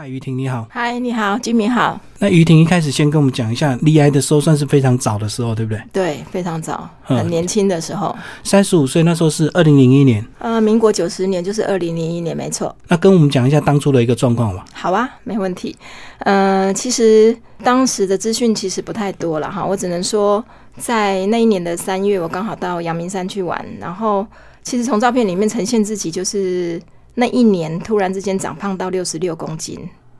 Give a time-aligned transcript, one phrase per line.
[0.00, 0.66] 嗨，于婷，你好。
[0.70, 2.00] 嗨，你好，金明好。
[2.20, 5.82] 那于婷一开始先跟我们讲一下，离癌的时候算是非常早的时候，对不对？
[5.92, 8.16] 对，非常早，很年轻的时候。
[8.42, 10.26] 三十五岁，那时候是二零零一年。
[10.38, 12.74] 呃，民国九十年，就是二零零一年，没错。
[12.88, 14.64] 那跟我们讲一下当初的一个状况吧。
[14.72, 15.76] 好啊，没问题。
[16.20, 20.42] 呃，其实当时的资讯其实不太多了哈，我只能说，
[20.78, 24.26] 在那一年的三月，我刚好到阳明山去玩，然后
[24.62, 26.80] 其实从照片里面呈现自己就是。
[27.20, 29.78] 那一年突然之间长胖到六十六公斤，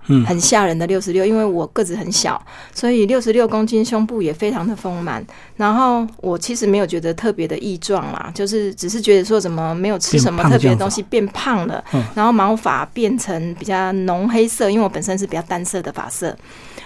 [0.08, 2.40] 嗯，很吓人的六十六，因为我个子很小，
[2.74, 5.24] 所以六十六公斤，胸部也非常的丰满。
[5.56, 11.82] 然后我其实没有觉得特别的异状啦，就是只是觉得说怎么没有吃什么特别的东西变胖了，
[12.14, 16.36] 然后毛发变成比较浓黑色，因为我本身是比较单色的发色。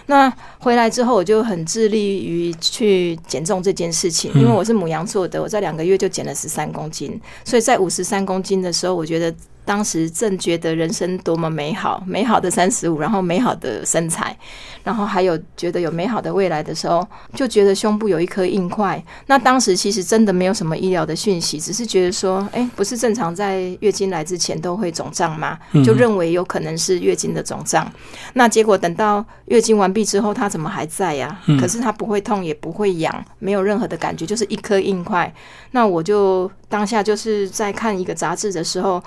[0.06, 9.34] 那回来之后，我就很致力于去减重这件事情，因为我是母羊座的，我在两个月就减了十三公斤，所以在五十三公斤的时候，我觉得。
[9.64, 14.37] 当时正觉得人生多么美好，美好的三十五，然后美好的身材，
[14.82, 19.02] 然后还有觉得有美好的未来的时候，就觉得胸部有一颗硬块。
[19.26, 25.59] 那当时其实真的没有什么医疗的讯息，只是觉得说，哎，不是正常在月经来之前都会肿胀吗？
[25.85, 27.90] 就认为有可能是月经的肿胀。
[28.35, 31.40] 那结果等到月经完毕之后，它怎么还在呀？
[31.59, 35.32] 可是它不会痛，也不会痒，没有任何的感觉，就是一颗硬块。
[35.70, 39.02] 那我就当下就是在看一个杂志的时候。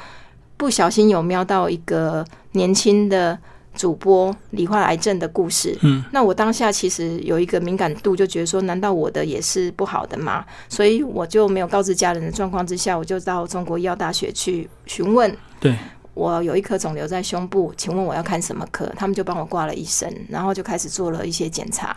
[0.57, 3.37] 不小心有瞄到一个年轻的
[3.75, 10.43] 主播罹患癌症的故事，嗯，那我当下其实有一个敏感度，就觉得说，难道我的也是不好的吗？
[10.67, 15.75] 所以我就没有告知家人的状况之下，我就到中国医药大学去询问，对
[16.15, 18.91] 我有一颗肿瘤在胸部，请问我要看什么科？
[18.97, 21.95] 他们就帮我挂了医生，然后就开始做了一些检查。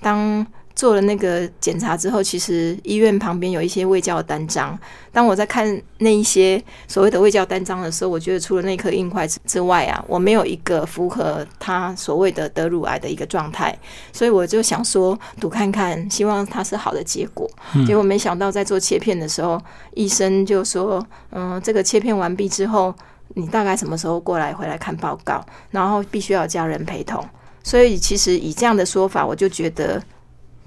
[0.00, 0.46] 当
[0.78, 4.78] 做了那个检查之后，其实医院旁边有一些胃教单张。
[5.10, 5.66] 当我在看
[5.98, 13.76] 那一些所谓的胃教单张的时候，我觉得除了那颗硬块之外啊，我没有一个符合他所谓的得乳癌的一个状态，
[14.12, 17.50] 所以我就想说赌看看，希望它是好的结果。
[17.84, 19.60] 结果没想到在做切片的时候，
[19.94, 21.04] 医生就说
[21.34, 22.94] ：“嗯，这个切片完毕之后，
[23.34, 25.44] 你大概什么时候过来回来看报告？
[25.72, 27.28] 然后必须要家人陪同。”
[27.64, 30.00] 所以其实以这样的说法，我就觉得。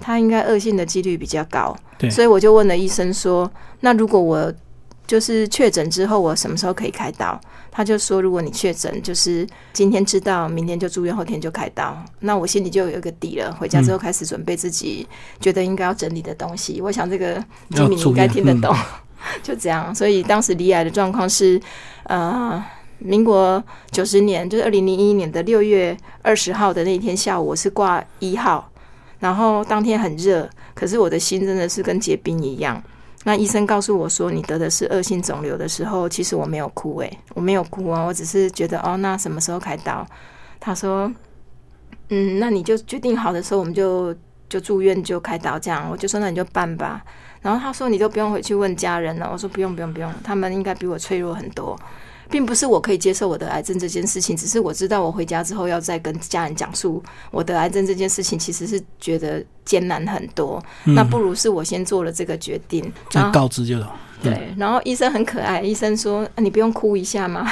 [0.02, 3.48] 他应该恶性的几率比较高，对，所以我就问了医生说
[3.80, 4.52] ：“那如果我
[5.06, 7.40] 就是确诊之后，我什么时候可以开刀？”
[7.70, 13.50] 他就说：“如果你确诊，就是今天知道，明天就住院，后天就开刀。”那我心里就有一个底了。
[13.54, 15.06] 回家之后开始准备自己
[15.40, 16.80] 觉得应该要整理的东西。
[16.82, 18.76] 我想这个吉米应该听得懂，
[19.42, 19.94] 就这样。
[19.94, 21.60] 所以当时离癌的状况是，
[22.04, 22.62] 呃，
[22.98, 28.68] 民国九十年，就是二零零一年的六月二十号的那一天下午，我是挂一号。
[29.22, 32.82] 然后当天很热，可是我的心真的是跟结冰一样。
[33.22, 40.04] 那医生告诉我说你得的是恶性肿瘤的时候，其实我没有哭诶，我没有哭啊，我只是觉得哦，那什么时候开刀？
[40.58, 41.08] 他说，
[42.08, 44.12] 嗯，那你就决定好的时候，我们就
[44.48, 45.88] 就住院就开刀这样。
[45.88, 47.00] 我就说那你就办吧。
[47.42, 49.30] 然后他说你都不用回去问家人了。
[49.32, 51.78] 我说不用不用不用，他们应该比我脆弱很多。
[52.32, 60.60] 并不是我可以接受我的癌症这件事情，只是我知道我回家之后要再跟家人讲述我的癌症这件事情，其实是觉得艰难很多。
[60.84, 64.54] 那不如是我先做了这个决定，再告知就好对。
[64.56, 67.46] 然后医生很可爱，医生说：“你不用哭一下吗？”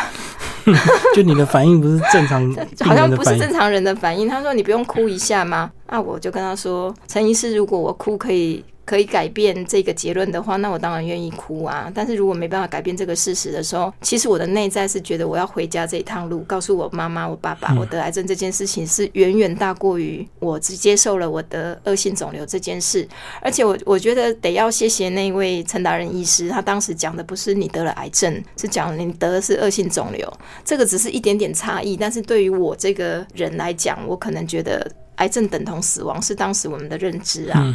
[1.15, 4.27] 就你的反应不是正常， 好像不是正常人的反应。
[4.27, 11.89] 他说：“你不用哭一下吗？”那我就跟他说：“陈医师，如果我哭可以。”可以改变这个结论的话，那我当然愿意哭啊。
[11.95, 23.07] 但是如果没办法改变这个事实的时候，其实我的内在是觉得我要回家这一趟路，告诉我妈妈、我爸爸，我得癌症这件事情是远远大过于我只接受了我的恶性肿瘤这件事。
[23.41, 30.29] 而且我我觉得得要谢谢那位陈达人医师，他当时讲的不是你得了癌症，是讲你得的是恶性肿瘤。
[30.65, 34.85] 这个只是一点点差异，但是对于我这个人来讲，我可能觉得
[35.19, 37.73] 癌症等同死亡是当时我们的认知啊。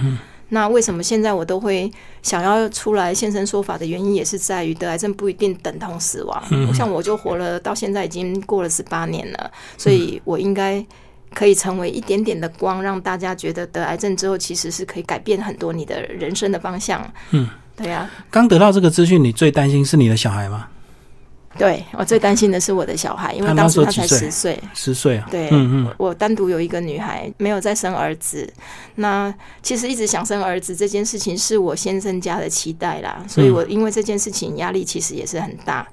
[0.49, 1.91] 那为什么现在我都会
[2.21, 6.43] 想要出来现身说法的原因，也是在于得癌症不一定等同死亡。
[6.73, 10.85] 像我就活了到现在已经过了十八年了，所以我应该
[11.33, 17.11] 可以成为一点点的光，让大家觉得得癌症之后其实是可以改变很多你的人生的方向。
[17.31, 18.09] 嗯，对呀。
[18.29, 20.67] 刚得到这个资讯，你最担心是你的小孩吗？
[21.57, 25.27] 对我最担心的是我的小孩，因为当时他才十岁，十岁啊。
[25.31, 28.51] 对，嗯嗯，我单独有一个女孩，没有再生儿子。
[28.95, 35.87] 那其实一直想生儿子这件事情，是我先生家的期待啦，所以我因为这件事情压力其实也是很大。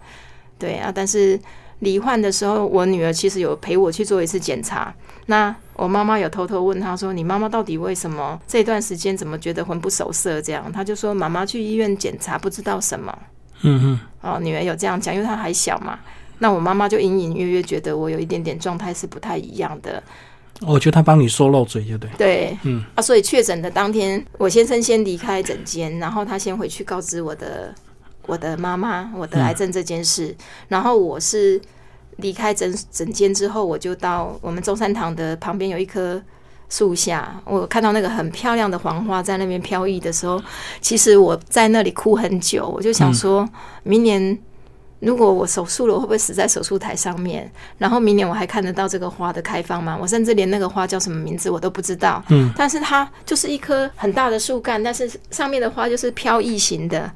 [0.58, 1.38] 对啊，但是
[1.80, 4.94] 罹患的时候，我女儿其实有陪我去做一次检查。
[5.26, 13.16] 那我妈妈有偷偷问她说：“你妈妈到底为什么这段时间怎么觉得魂不守舍？”这样，她就说：“妈妈去医院检查，不知道什么。”
[13.62, 15.98] 嗯哼，哦，女儿有这样讲，因为她还小嘛。
[16.38, 20.02] 那我妈妈就隐隐约约觉得我有一点点状态是不太一样的。
[20.60, 22.10] 我觉得他帮你说漏嘴，就对。
[22.16, 27.74] 对，嗯啊，所以确诊的当天，我先生先离开诊间，然后他先回去告知我的
[28.26, 30.34] 我的妈妈我的癌症这件事，
[30.68, 31.60] 然后我是
[32.18, 36.22] 离开诊诊间之后，我就到我们中山堂的旁边有一棵
[36.72, 40.42] 树下，我看到那个很漂亮的黄花在那边飘逸的时候，
[40.80, 43.46] 其实我在那里哭很久，我就想说
[43.82, 44.38] 明年。
[45.00, 47.50] 如果我手术了，我会不会死在手术台上面？
[47.76, 49.98] 然后明年我还看得到这个花的开放吗？
[50.00, 52.22] 我甚至连那个花叫什么名字我都不知道。
[52.28, 57.10] 嗯，但是它就是一棵很大的树干，但是上面的花就是飘逸型的，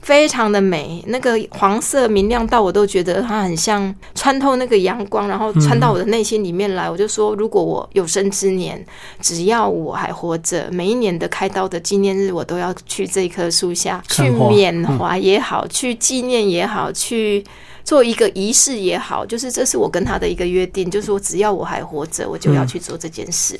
[0.00, 1.02] 非常的美。
[1.08, 6.90] 那个黄色明亮到我都觉得它很像穿透那个阳光，然后穿到我的内心里面来。
[6.90, 8.84] 我就说，如果我有生之年，
[9.20, 17.44] 只要我还活着，每一年的开刀的纪念日，我都要去这棵树下 去缅怀也好，去纪念也好，去。
[17.84, 23.58] 做一个仪式也好，就是这是我跟他的一个约定，就是说只要我还活着，我就要去做这件事。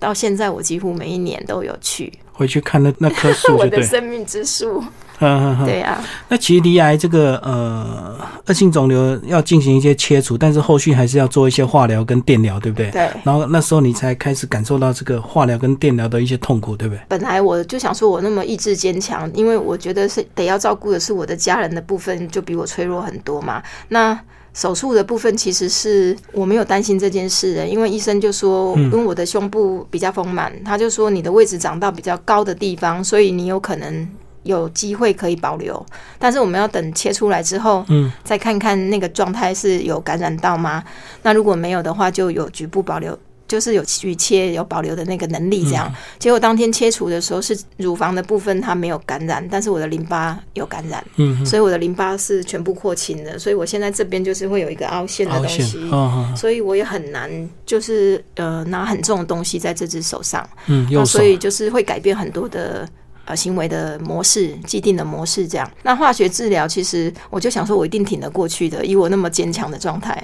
[0.00, 3.64] 到现在，我几乎每一年都有去，回去看那那棵树，我。
[3.68, 4.82] 的生命之树。
[5.20, 5.64] 嗯。
[5.64, 12.90] 对啊，那其实离癌这个呃恶性肿瘤要进行一些切除，但是后续还是要做一些化疗跟电疗，对不对？
[12.90, 13.08] 对。
[13.22, 17.00] 然后那时候你才开始感受到这个化疗跟电疗的一些痛苦，对不对？
[17.08, 23.62] 本来我就想说，我那么意志坚强，因为我觉得是得要照顾的是我的家人的部分，就比我脆弱很多嘛。
[23.88, 24.18] 那
[24.52, 34.08] 手术的部分其实是我没有担心这件事的，因为医生就说，因为我的胸部比较丰满，他就说你的位置长到比较高的地方，所以你有可能
[34.42, 35.84] 有机会可以保留。
[36.18, 40.82] 但是我们要等切出来之后，嗯，再看看那个状态是有感染到吗？
[41.22, 43.18] 那如果没有的话，就有局部保留。
[43.50, 45.92] 就是有去切有保留的那个能力，这样。
[46.20, 57.28] 结果当天切除的时候，是乳房的部分它没有感染，但是我的淋巴有感染，嗯，所以我的淋巴是全部扩清的，所以我现在这边就是会有一个凹陷的东西，嗯所以我也很难
[57.66, 62.88] 就是呃拿很重的东西在这只手上，嗯，右手那所，以就是会改变很多的。
[63.30, 65.70] 呃，行为的模式，既定的模式，这样。
[65.84, 70.20] 那化学治疗，其实我就想说，我一定挺得过去的，以我那么坚强的状态。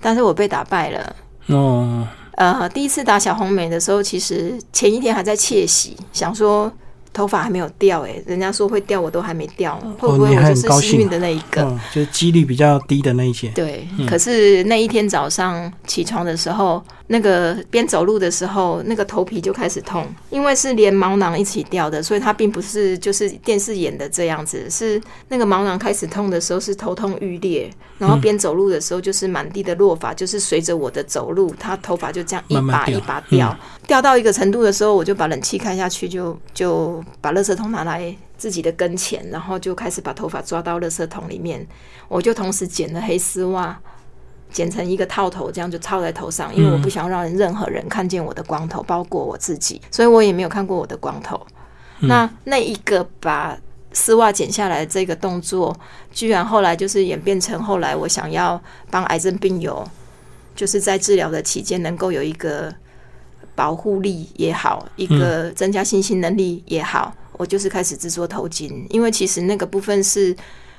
[0.00, 1.16] 但是我被打败了。
[1.46, 6.70] 哦，呃，第一次打小红梅的时候，其实前一天还在窃喜，想说
[7.12, 11.62] 头发还没有掉、欸，人家说会掉，我都还没掉，会不会我就是幸运的那一个？
[11.62, 27.68] 嗯，就是几率比较低的那一些，对，可是那一天早上起床的时候，那个边走路的时候，那个头皮就开始痛，因为是连毛囊一起掉的，所以它并不是就是电视演的这样子，是那个毛囊开始痛的时候是头痛欲裂，
[27.98, 33.58] 然后边走路的时候就是满地的落发，就是随着我的走路，它头发就这样一把一把掉，
[33.88, 41.66] 掉到一个程度的时候，我就把冷气开下去，就就把垃圾桶拿来自己的跟前，然后就开始把头发抓到垃圾桶里面，
[42.06, 43.76] 我就同时剪了黑丝袜。
[44.50, 51.40] 剪成一个套头，这样就套在头上，因为我不想让人任何人看见我的光头，包括我自己，所以我也没有看过我的光头。
[52.00, 53.56] 那那一个把
[53.92, 55.76] 丝袜剪下来的这个动作，
[56.12, 58.60] 居然后来就是演变成后来我想要
[58.90, 59.86] 帮癌症病友，
[60.56, 62.74] 就是在治疗的期间能够有一个
[63.54, 70.34] 保护力也好，一个增加信心能力也好，我就是开始制作头巾，因为其实那个部分是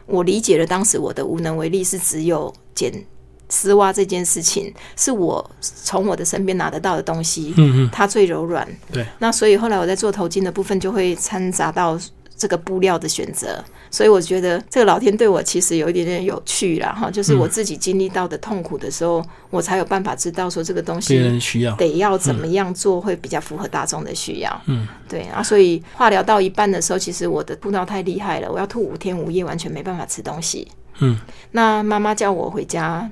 [0.08, 2.92] 我理解了当时我的无能为力是只有剪。
[3.52, 8.68] 丝袜这件事情是我从我的身边拿得到的东西，嗯嗯，它最柔软。
[8.92, 12.00] 对，那所以后来我在做头巾的部分就会掺杂到
[12.38, 24.62] 这个布料的选择，所以我觉得这个老天对我其实有一点点有趣啦，哈，就是我自己经历到的痛苦的时候，我才有办法知道说这个东别西人需要，得要怎么样做会比较符合大众的需要。
[24.66, 30.68] 嗯，对啊，所以化疗到一半的时候，其实我的吐闹太厉害了，我要吐五天五夜，完全没办法吃东西。
[31.00, 31.20] 嗯，
[31.52, 33.08] 那妈妈叫我回家。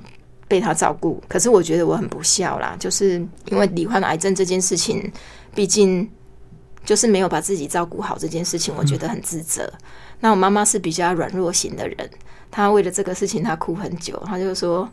[0.50, 5.00] 被他照顾，可是我觉得我很不孝啦，就是因为罹患癌症这件事情，
[5.54, 6.10] 毕竟
[6.84, 9.72] 就是没有把自己照顾好这件事情，我觉得很自责。
[10.18, 12.10] 那我妈妈是比较软弱型的人，
[12.50, 14.88] 她为了这个事情她哭很久，她就说，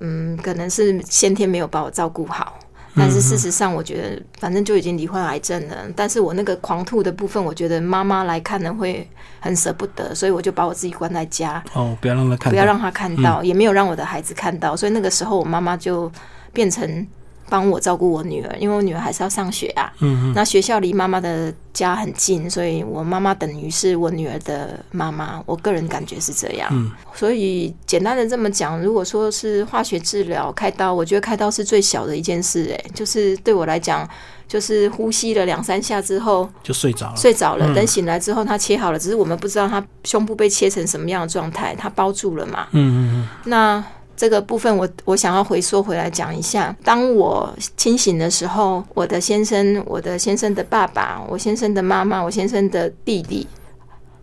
[0.00, 2.58] 嗯，可能是先天没有把我照顾好。
[2.96, 5.76] 但是事实上，我觉得反正就已经罹患癌症了。
[5.94, 9.06] 但是我那个狂吐的部分，我觉得妈妈来看呢会
[9.38, 14.74] 很舍不得，所以我就把我自己关在家，哦，不要让他看到，不要让他看到，也没有让我的孩子看到。
[14.74, 16.10] 所以那个时候，我妈妈就
[16.52, 17.06] 变成
[17.48, 19.92] 帮我照顾我女儿，因为我女儿还是要上学啊。
[20.00, 25.42] 嗯嗯，那学校离妈妈的家很近，所以我妈妈等于是我女儿的妈妈。
[25.46, 26.68] 我个人感觉是这样。
[26.72, 32.64] 嗯，所以简单的这么讲，如果说是化学治疗开刀，我觉得开刀是最小的一件事。
[32.64, 34.08] 诶，就是对我来讲，
[34.48, 42.66] 就是呼吸了两三下之后就睡着了，睡着了，嗯等醒来之后他切好了，只是我们不知道他胸部被切成什么样的状态，他包住了嘛。
[42.72, 43.84] 嗯嗯嗯那
[44.16, 46.74] 这个部分我我想要回缩回来讲一下。
[46.82, 53.46] 当我清醒的时候，我的先生、我的先生的爸爸、我先生的妈妈、我先生的弟弟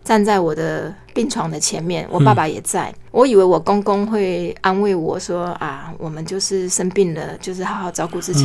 [0.02, 2.92] 站在我的病床的前面，我爸爸也在。
[3.12, 8.44] 我以为我公公会安慰我说：“啊，我们就是生病了，就是好好照顾自己，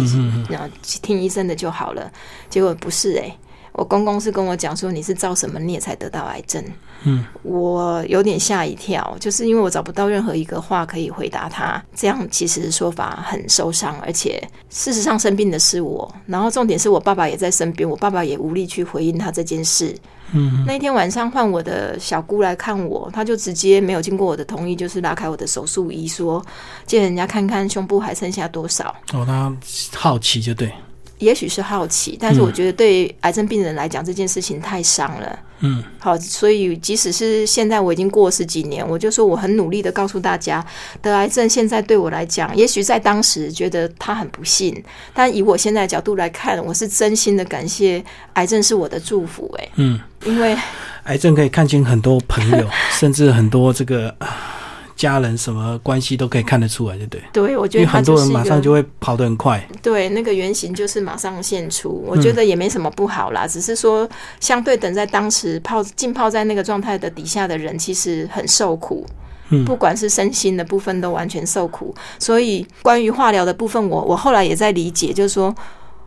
[0.50, 0.68] 然后
[1.02, 2.12] 听医生的就好了。”
[2.50, 3.36] 结果不是诶、
[3.74, 6.64] 我公公是跟我讲说：“你是造什么孽才得到癌症？”
[7.04, 19.96] 嗯，我有点吓一跳，就是因为我找不到任何一个话可以回答他，这样其实说法很受伤，而且事实上生病的是我，然后重点是我爸爸也在身边，我爸爸也无力去回应他这件事。
[20.32, 26.46] 嗯，那一天晚上换我的小姑来看我，她就直接没有经过我的同意，就是拉开我的手术衣，说
[26.86, 28.96] 借人家看看胸部还剩下多少。
[29.12, 29.52] 哦，他
[29.98, 30.72] 好奇就对，
[31.20, 35.40] 也许是好奇，但是我觉得对癌症病人来讲，这件事情太伤了。
[35.62, 40.66] 嗯，好，所以即使是现在我已经过十几年，我就说我很努力的告诉大家，
[41.02, 44.82] 得癌症现在对我来讲，也许在当时觉得他很不幸，
[45.14, 48.02] 但以我现在的角度来看，我是真心的感谢
[48.34, 49.70] 癌症是我的祝福、欸。
[49.76, 50.58] 嗯，因为
[51.04, 52.66] 癌症可以看清很多朋友，
[52.98, 54.56] 甚至很多这个啊
[55.00, 57.24] 家人什么关系都可以看得出来，对不对？
[57.32, 59.66] 对我觉得很多人马上就会跑得很快。
[59.82, 64.08] 对那个原型就是马上现出，我觉得也没什么不好啦，只是说
[64.42, 69.06] 相对等在当时泡浸泡在那个状态的底下的人，其实很受苦。
[69.52, 75.56] 嗯不管是身心的部分都完全受苦，所以关于化疗的部分，我我后来也在理解，就是说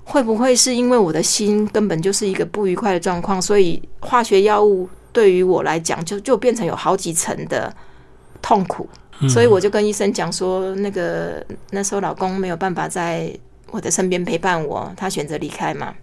[0.05, 7.75] 会不会是因为我的心根本就是一个不愉快的状况，所以化学药物对于我来讲就就变成有好几层的
[8.43, 8.89] 痛苦，
[9.21, 13.33] 嗯所以我就跟医生讲说，那个那时候老公没有办法在
[13.71, 15.95] 我的身边陪伴我，他选择离开嘛。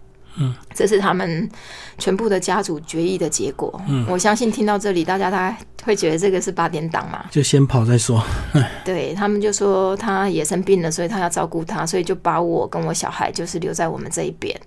[0.41, 1.50] 嗯，这是他们
[1.98, 3.81] 全部的家族决议的结果。
[3.89, 7.25] 嗯我相信听到这里，大家大概会觉得这个是八点档嘛。
[7.29, 8.24] 就先跑再说。
[8.86, 14.58] 对他们就说他也生病了，所以他要照顾他，所以就把我跟我小孩就是留在我们这一边。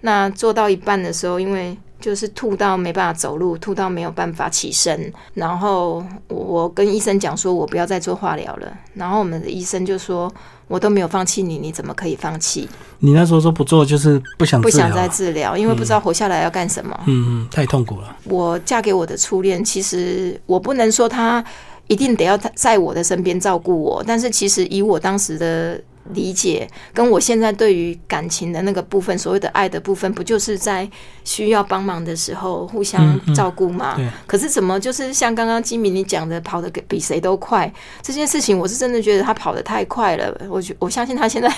[0.00, 8.72] 那做到一半的时候，因为就是吐到没办法走路，吐到没有办法起身，然后我跟医生讲说，我不要再做化疗了。
[8.94, 10.32] 然后我们的医生就说，
[10.68, 12.68] 我都没有放弃你，你怎么可以放弃？
[13.00, 16.98] 你那时候说不做，就是不想不想再治疗因为不知道活下来要干什么。
[17.06, 18.16] 嗯嗯，太痛苦了。
[18.24, 21.44] 我嫁给我的初恋，其实我不能说他
[21.88, 25.80] 一定得要在我的身边照顾我，但是其实以我当时的
[26.14, 30.88] 理解，跟我现在对于感情的那个部分，所谓的爱的部分，不就是在
[31.24, 33.94] 需要帮忙的时候互相照顾吗？
[33.96, 37.70] 对可是怎么就是像刚刚金明你讲的，跑得比谁都快
[38.02, 40.34] 这件事情，我是真的觉得他跑得太快了。
[40.48, 41.48] 我觉我相信他现在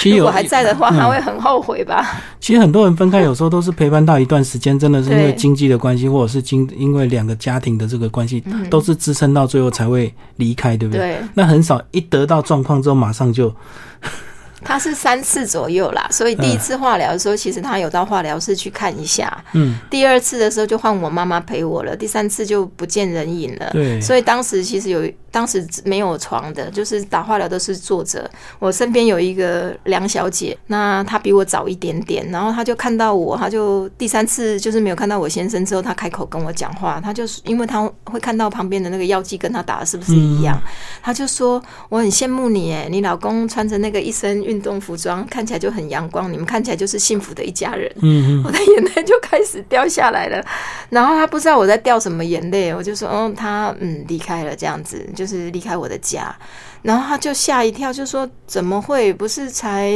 [0.00, 2.20] 其实有 如果还在的话，嗯他会很后悔吧。
[2.40, 11.00] 其实很多人分开，有时候都是陪伴到一段时间，真的是因为经济的关系，或者是经因为两个家庭的这个关系，嗯都是支撑到最后才会离开，对不对？
[11.00, 13.54] 对，那很少一得到状况之后，马上就
[14.64, 19.44] 他是三次左右啦，所以第一次化疗的时候，其实他有到化疗室去看一下。
[19.52, 23.70] 嗯，第二次的时候就换我妈妈陪我了，第三次就不见人影了。
[23.72, 28.28] 对所以当时其实有，当时没有床的，就是打化疗都是坐着。
[28.58, 40.60] 我身边有一个梁小姐，那她比我早一点点，然后她就看到我，她就第三次就是没有看到我先生之后，她开口跟我讲话，她就是因为她会看到旁边的那个药剂跟她打的是不是一样，
[41.02, 47.90] 她就说我很羡慕你，哎，你老公穿着那个一身运动服装，看起来就很阳光，你们看起来就是幸福的一家人。
[48.00, 50.42] 嗯嗯， 我的眼泪就开始掉下来了。
[50.88, 56.34] 然后她不知道我在掉什么眼泪，我就说，嗯，她嗯离开了，这样子就是离开我的家。
[56.82, 59.12] 然后他就吓一跳，就说怎么会？
[59.12, 59.92] 不是才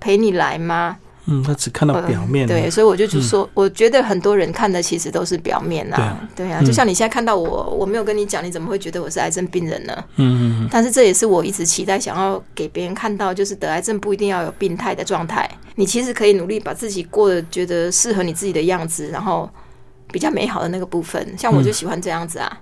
[0.00, 0.96] 陪你来吗？
[1.26, 10.04] 嗯，他只看到表面、嗯对，所以我就就说，我觉得很多人看的其实都是表面啊，对啊，嗯就像你现在看到我，我没有跟你讲，你怎么会觉得我是癌症病人呢？
[10.16, 19.48] 嗯嗯但是这也是我一直期待想要给别人看到，就是得癌症不一定要有病态的状态，你其实可以努力把自己过得觉得适合你自己的样子，然后
[20.10, 21.24] 比较美好的那个部分。
[21.38, 22.60] 像我就喜欢这样子啊，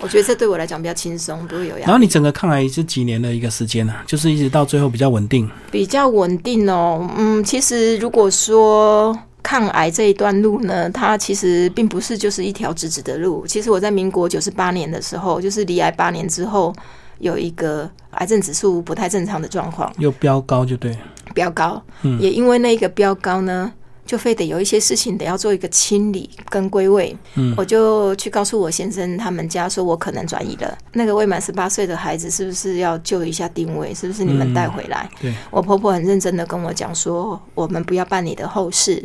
[0.00, 4.02] 我觉得这对我来讲比较轻松，不会有压力，然后你整个抗癌是几年的一个时间呢、啊？
[4.06, 5.48] 就是一直到最后比较稳定。
[5.70, 7.08] 比较稳定哦。
[7.16, 9.18] 嗯，其实如果说。
[9.42, 13.46] 抗癌这一段路呢，它其实并不是就是一条直直的路。
[13.46, 16.72] 其实我在民国九十八年的时候，就是离癌八年之后，
[17.20, 19.90] 有一个癌症指数不太正常的状况。
[19.98, 20.94] 又飙高就对，
[21.34, 23.72] 飙高，嗯也因为那个飙高呢，
[24.10, 27.16] 就非得有一些事情得要做一个清理跟归位。
[27.36, 30.76] 嗯我就去告诉我先生他们家，说我可能转移了。
[30.94, 33.94] 那个未满十八岁的孩子是不是要就一下定位？
[33.94, 35.08] 是不是你们带回来？
[35.20, 39.00] 对，我婆婆很认真的跟我讲说，我们不要办你的后事，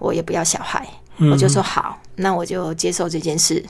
[0.00, 0.84] 我也不要小孩。
[1.18, 3.64] 嗯我就说好，那我就接受这件事。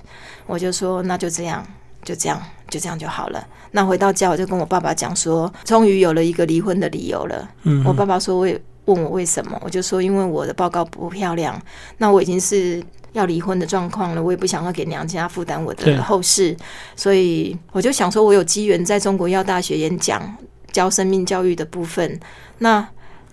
[0.46, 1.62] 我就说那就这样。
[2.04, 2.40] 就这样，
[2.70, 3.46] 就这样就好了。
[3.72, 7.50] 那回到家，我就跟我爸爸讲说，终于有了一个离婚的理由了。
[7.64, 11.60] 嗯，我爸爸说，为问我为什么，我就说，因为我的报告不漂亮，
[11.98, 16.56] 那我已经是要离婚的状况了，我也不想要给娘家负担我的后事，
[16.96, 20.36] 所以我就想说，我有机缘在中国药大学演讲，
[20.72, 22.18] 教生命教育的部分，
[22.58, 22.88] 那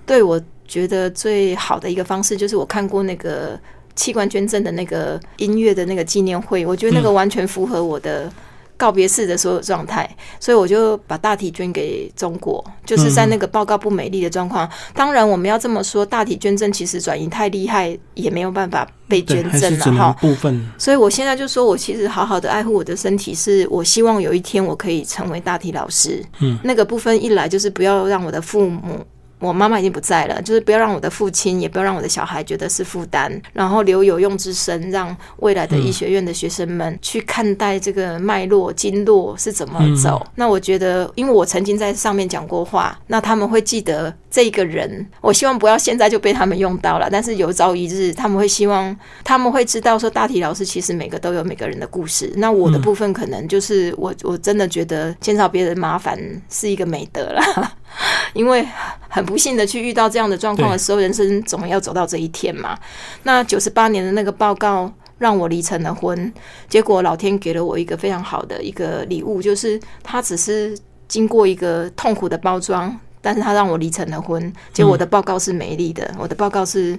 [0.05, 3.57] 对我觉得最好的一个方式，就是我看过那个
[3.95, 8.31] 器官捐赠的那个音乐的那个纪念会，我觉得那个完全符合我的。
[8.77, 14.70] 告别式的所有状态，所以我就把大体捐给中国，就是在那个报告不美丽的状况。
[14.94, 20.17] 当然，我们要这么说，大体捐赠其实转移太厉害，也没有办法被，捐赠了哈。
[20.20, 20.65] 部分。
[20.77, 26.24] 所以我现在就说，我其实好好的爱护我的身体，是我希望有一天我可以成为大体老师。
[26.39, 29.05] 嗯，那个部分一来就是不要让我的父母。
[29.45, 40.25] 我妈妈已经不在了，就是不要让我的父亲，也不要让我的小孩觉得是负担，然后留有用之身，让未来的医学院的学生们去看待这个脉络、经络是怎么走。
[40.35, 45.05] 那我觉得，因为我曾经在上面讲过话，那他们会记得这个人。
[45.21, 52.31] 我希望不要现在就被他们用到了，但是有朝一日他们会希望，他们会知道说，大体老师其实每个都有每个人的故事。
[52.37, 57.73] 那我的部分可能就是我，我真的觉得减少别人麻烦是一个美德啦。
[58.33, 58.67] 因为
[59.09, 62.77] 很不幸的去遇到这样的状况的时候，人生总要走到这一天嘛。
[63.23, 66.33] 那九十八年的那个报告让我离成了婚，
[66.67, 74.53] 结果老天给了我一个非常好的一个礼物，就是他只是经过一个痛苦的包装，但是他让我离成了婚。
[74.73, 76.97] 结果我的报告是美丽的，我的报告是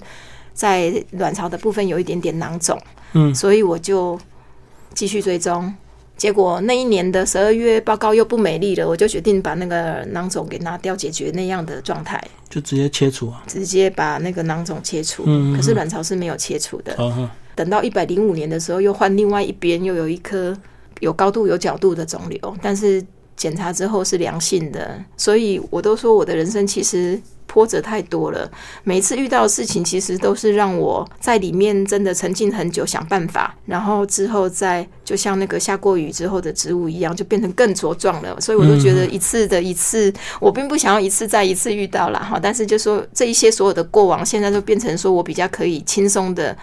[0.54, 2.80] 在卵巢的部分有一点点囊肿，
[3.12, 4.18] 嗯所以我就
[4.94, 5.74] 继续追踪。
[6.16, 13.42] 结果那一年的十二月报告又不美丽了，我就决定把那个囊肿给拿掉，解决那样的状态，就直接切除啊。
[13.46, 15.25] 直接把那个囊肿切除。
[15.26, 16.96] 嗯嗯嗯可是卵巢是没有切除的。
[17.54, 20.56] 等到一百零五年的时候，又换另外一边又有一颗
[21.00, 23.04] 有高度有角度的肿瘤，但是
[23.37, 28.50] 检查之后是良性的，所以我都说我的人生其实波折太多了。
[28.83, 38.40] 每一次遇到的事情，其实都是让我在里面真的沉浸很久，想办法，然后之后再就像那个下过雨之后的植物一样，就变成更茁壮了。
[38.40, 46.57] 所以我都觉得一次的一次，我并不想要一次再一次遇到了哈，但是就说这一些所有的过往，现在都变成说我比较可以轻松的。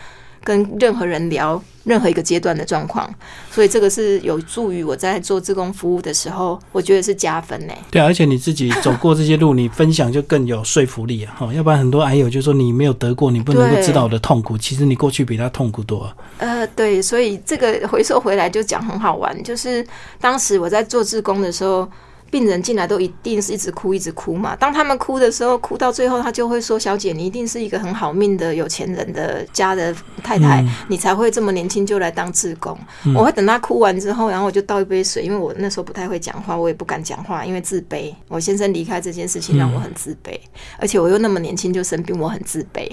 [0.44, 3.10] 跟任何人聊任何一个阶段的状况，
[3.50, 7.74] 所以这个是有助于我在做志工服务的时候，我觉得是加分呢。
[7.90, 11.36] 对啊，而且你自己走过这些路，你分享就更有说服力啊！
[11.38, 14.58] 哈，要不然很多癌友就说你没有得过，你不能够知道我的痛苦。
[14.58, 16.16] 其实你过去比他痛苦多了。
[16.38, 19.86] 呃，对，所以这个回收回来就讲很好玩，就是
[20.20, 21.88] 当时我在做志工的时候。
[22.34, 24.56] 病人进来都一定是一直哭，一直哭嘛。
[24.56, 32.76] 当他们哭的时候，哭到最后，他就会说：“小姐，你一定是一个很好命的有钱人的家的太太，你才会这么年轻就来当志工。
[33.16, 38.12] 我会等他哭完之后，然后我就倒一杯水，因为我那时候不太会讲话，我也不敢讲话，因为自卑。
[38.28, 40.36] 我先生离开这件事情让我很自卑，
[40.80, 42.90] 而且我又那么年轻就生病，我很自卑。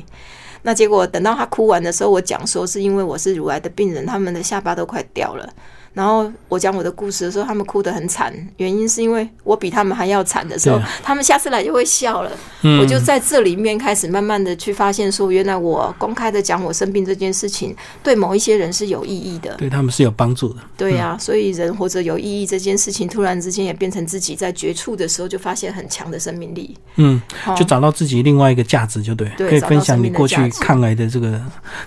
[0.60, 5.50] 那结果等到他哭完的时候，我讲说是因为我是乳癌的病人，他们的下巴都快掉了。
[5.92, 12.30] 然后我讲我的故事的时候，他们哭得很惨，原因是因为我比他们还要惨的时候，他们下次来就会笑了。
[12.62, 19.54] 嗯我就在这里面开始慢慢的去发现，说原来我公开的讲我生病这件事情，对某一些人是有意义的。
[19.54, 20.60] 对他们是有帮助的。
[20.76, 26.76] 对呀、所以人活着有意义这件事情，突然之间也变成自己在绝处的时候就发现很强的生命力。
[26.96, 31.40] 嗯，哦就找到自己另外一个价值，就对，对可以分享你过去抗癌的这个。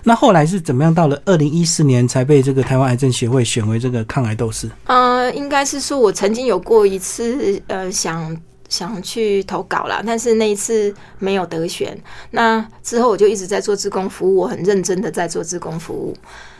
[0.03, 0.93] 那后来是怎么样？
[0.93, 4.69] 到了二零一四年才被这个台湾癌症协会选为这个抗癌斗士。
[4.85, 8.37] 呃，应该是说我曾经有过一次呃想。
[8.69, 11.95] 想去投稿啦，但是那一次没有得选。
[12.31, 16.11] 那之后我就一直在做志工服务，我很认真的在做志工服务。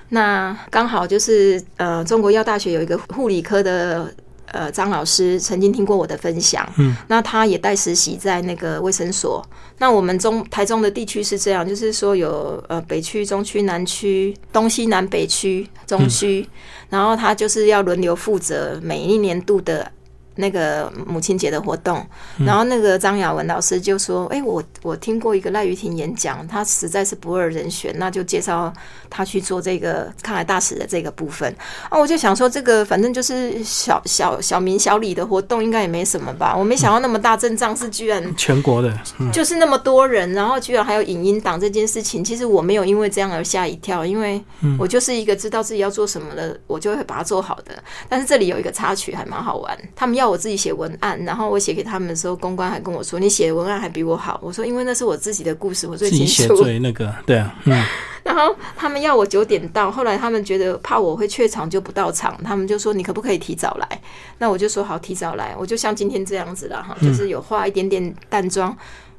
[0.10, 4.14] 那刚好就是呃，中国药大学有一个护理科的
[4.48, 9.46] 呃张老师曾经听过我的分享，嗯，那他也带实习在那个卫生所。
[9.80, 16.48] 那我们中台中的地区是这样，就是说有呃北区、中区、南区、东西南北区、中区，
[16.90, 19.92] 然后他就是要轮流负责每一年度的。
[20.36, 22.06] 那个母亲节的活动，
[22.46, 28.74] 然后那个张雅文老师就说：“哎、我我听过一个赖玉婷演讲，她实在是不二人选，那就介绍
[29.10, 31.54] 他去做这个抗癌大使的这个部分。”
[31.90, 36.56] 啊，我就想说，这个反正就是小小小明小李的活动，应该也没什么吧。
[36.58, 44.44] 我没想到那么大阵仗是居然全国的，嗯，就是那么多人，然后居然还有影音党这件事情，其实我没有因为这样而吓一跳，因为
[44.80, 47.72] 我就是一个知道自己要做什么的，我就会把它做好的。
[48.10, 56.26] 但是这里有一个插曲还蛮好玩，他们要我自己写文案，然后我写给他们的时候，公关还跟我说：“你写的文案还比我好。”我说：“因为那是我自己的故事，我最清楚。
[56.26, 57.84] 写最那个，对啊，嗯，”
[58.24, 64.02] 然后他们要我九点到，后来他们觉得怕我会怯场就不到场，他们就说你可不可以提早来？
[64.38, 65.56] 那我就说好，提早来。
[65.58, 68.76] 我就像今天这样子了哈，就是有化一点点淡妆。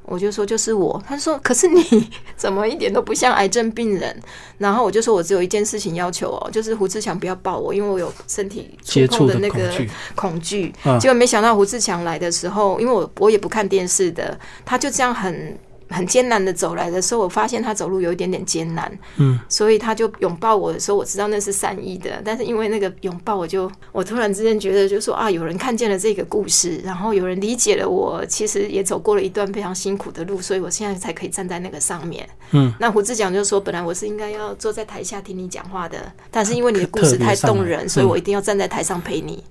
[0.07, 4.21] 我就说就是我，他说可是你 怎么一点都不像癌症病人？
[4.57, 9.71] 然后我就说我只有一件事情要求哦，就是胡志强不要抱我，因为我有身体触碰的那个
[10.15, 10.73] 恐惧。
[10.99, 15.57] 结果没想到胡志强来的时候，因为我我也不看电视的，他就这样很。
[15.89, 22.21] 很艰难的走来的时候，我发现他走路有一点点艰难，嗯，所以他就拥抱我的时候，我知道那是善意的。
[22.23, 32.27] 但是因为那个拥抱，我就我突然之间觉得，就说啊，有人看见了这个故事，然后有人理解了我，其实也走过了一段非常辛苦的路，所以我现在才可以站在那个上面。
[32.51, 39.43] 嗯，那胡志讲就说，本来我是应该要坐在台下听你讲话的，但是因为你的故事太动人，所以我一定要站在台上陪你。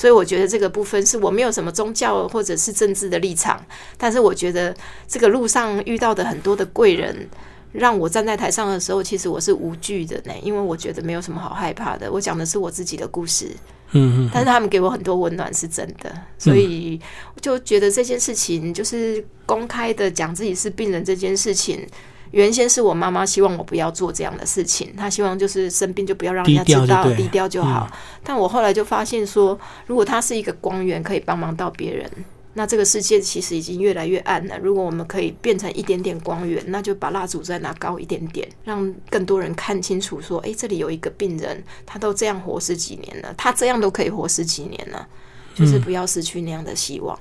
[0.00, 3.62] 所以我觉得这个部分是我没有什么宗教或者是政治的立场，
[3.98, 4.74] 但是我觉得
[5.06, 7.28] 这个路上遇到的很多的贵人，
[7.72, 12.10] 让我站在台上的时候，其实我是无惧的呢，因为我觉得没有什么好害怕的。
[12.10, 13.54] 我讲的是我自己的故事，
[13.90, 16.98] 嗯嗯，但是他们给我很多温暖，是真的，所以
[17.34, 21.86] 我就觉得这件事情就是公开的讲自己是病人这件事情。
[22.30, 27.90] 原先是我妈妈希望我不要做这样的事情，她希望就是生病就不要让人家知道，低调就好。
[28.22, 32.08] 但我后来就发现说，如果它是一个光源，可以帮忙到别人，
[32.54, 34.58] 那这个世界其实已经越来越暗了。
[34.58, 45.06] 如果我们可以变成一点点光源，那就把蜡烛再拿高一点点，让更多人看清楚说，哎，这里有一个病人，他都这样活十几年了，他这样都可以活十几年了。
[45.54, 47.18] 就是不要失去那样的希望，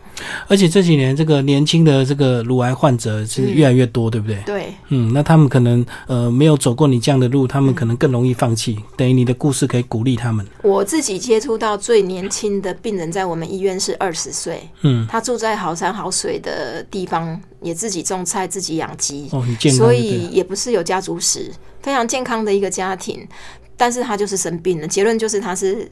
[0.48, 4.42] 而且这几年这个年轻的这个乳癌患者是越来越多，对不对？
[4.46, 8.78] 对，嗯，那他们可能呃没有走过你这样的路，他们可能更容易放弃。
[8.96, 10.46] 等于你的故事可以鼓励他们。
[10.62, 23.28] 我自己接触到最年轻的病人，在我们医院是二十岁，嗯，他住在好山好水的地方，也自己种菜，自己养鸡，哦，很健康，所以也不是有家族史，非常健康的一个家庭，
[23.76, 24.88] 但是他就是生病了。
[24.88, 25.90] 结论就是他是。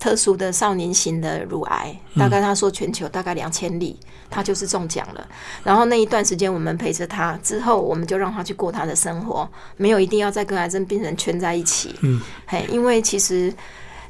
[0.00, 3.96] 特殊的少年型的乳癌，大概他说全球大概两千例，
[4.28, 5.28] 他就是中奖了。
[5.62, 11.94] 然后那一段时间我们陪着他，之后我们就让他去过他的生活，没有一定要再跟癌症病人圈在一起。
[12.00, 13.54] 嗯，嘿，因为其实。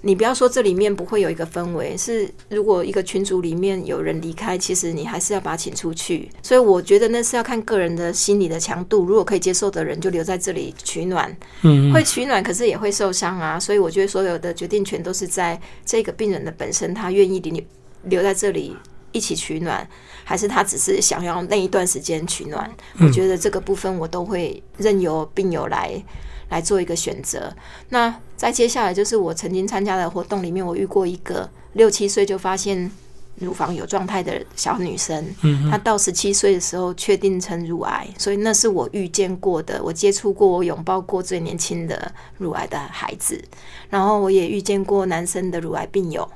[0.03, 6.31] 你不要说这里面不会有一个氛围，是如果一个群组里面有人离开，其实你还是要把他请出去。
[6.43, 9.05] 所以我觉得那是要看个人的心理的强度。
[9.05, 13.61] 如果可以接受的人就留在这里取暖，嗯，会取暖，可是也会受伤啊。
[13.61, 17.63] 所以我觉得所有的决定权都是在这个病人的本身，他愿意留
[18.05, 18.75] 留在这里
[19.13, 19.87] 一起取暖，
[20.25, 22.71] 还是他只是想要那一段时间取暖？
[23.01, 26.03] 我觉得这个部分我都会任由病友来。
[26.51, 27.53] 来做一个选择。
[27.89, 32.91] 那再接下来就是我曾经参加的活动里面，我遇过一个六七岁就发现
[33.37, 35.25] 乳房有状态的小女生。
[35.43, 43.43] 嗯，她到十七岁的时候确定成乳癌，所以那是我遇见过的，我接触过、我拥抱过最年轻的乳癌的孩子。
[43.89, 46.29] 然后我也遇见过男生的乳癌病友。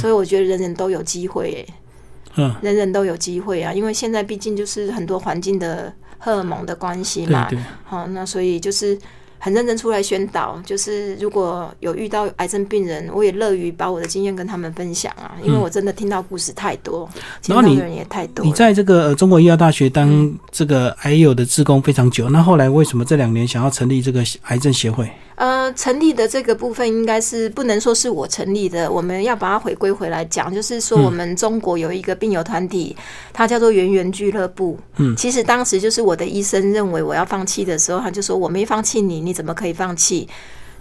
[0.00, 1.66] 所以我觉得人人都有机会。
[2.36, 7.48] 嗯，人人都有机会啊，因为现在毕竟就是很多环境的荷尔蒙的关系嘛。
[7.84, 8.98] 好，那所以就是。
[9.38, 17.08] 很认真出来宣导，就是如果有遇到癌症病人，我也乐于把我的经验跟他们分享啊，因为我真的听到故事太多，
[17.46, 18.44] 然后你人也太多。
[18.44, 25.10] 你在这个中国医药大学当这个癌友的志工非常久，那后来为什么这两年想要成立这个癌症协会？
[25.36, 32.96] 呃，成立的这个部分应该是不能说是我成立的，我们要把它回归回来讲，就是说我们中国有一个病友团体，
[33.34, 34.78] 它叫做圆圆俱乐部。
[34.96, 40.26] 嗯，其实当时就是我的医生认为我要放弃的时候，他就说我没放弃你，你怎么可以放弃？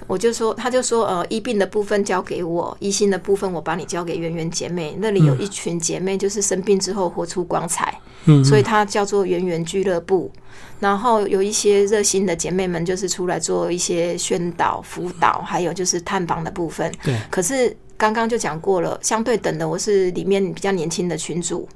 [0.08, 8.00] 我就说，他就说，呃，医病的部分交给我，医心的部分我把你交给圆圆姐妹，那里有一群姐妹，就是生病之后活出光彩。
[8.26, 10.32] 嗯，所以它叫做圆圆俱乐部。
[10.80, 16.92] 然后有一些热心的姐妹们，就是出来做一些宣导、辅导，还有就是探访的部分。
[17.04, 17.16] 对。
[17.32, 21.68] 可是刚刚就讲过了，相对等的，我是里面比较年轻的群主，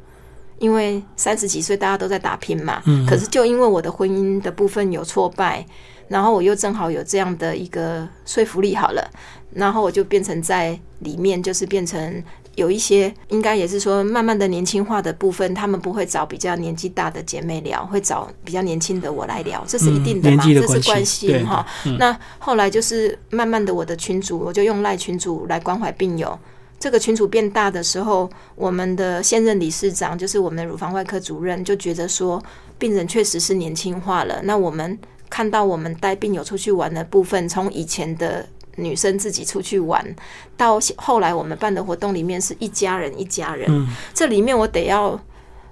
[0.59, 2.81] 因为三十几岁大家都在打拼嘛。
[2.85, 3.05] 嗯。
[3.05, 5.65] 可是就因为我的婚姻的部分有挫败，
[6.07, 9.09] 然后我又正好有这样的一个说服力，好了，
[9.53, 12.23] 然后我就变成在里面，就是变成。
[12.55, 21.65] 有一些应该也是说，慢慢的年轻化的部分，他们不会找比较年纪大的姐妹聊，会找比较年轻的我来聊，这是一定的嘛，这是关系哈。
[21.97, 26.37] 那后来就是慢慢的，我的群主我就用赖群主来关怀病友。
[26.79, 32.41] 这个群组变大的时候，我们的现任理事长就是我们的乳房外科主任，就觉得说
[32.77, 34.39] 病人确实是年轻化了。
[34.43, 34.97] 那我们
[35.29, 38.47] 看到我们带病友出去玩的部分，从以前的。
[38.75, 40.15] 女生自己出去玩，
[40.55, 43.69] 到后来我们办的活动里面是一家人一家人。
[44.13, 45.19] 这里面我得要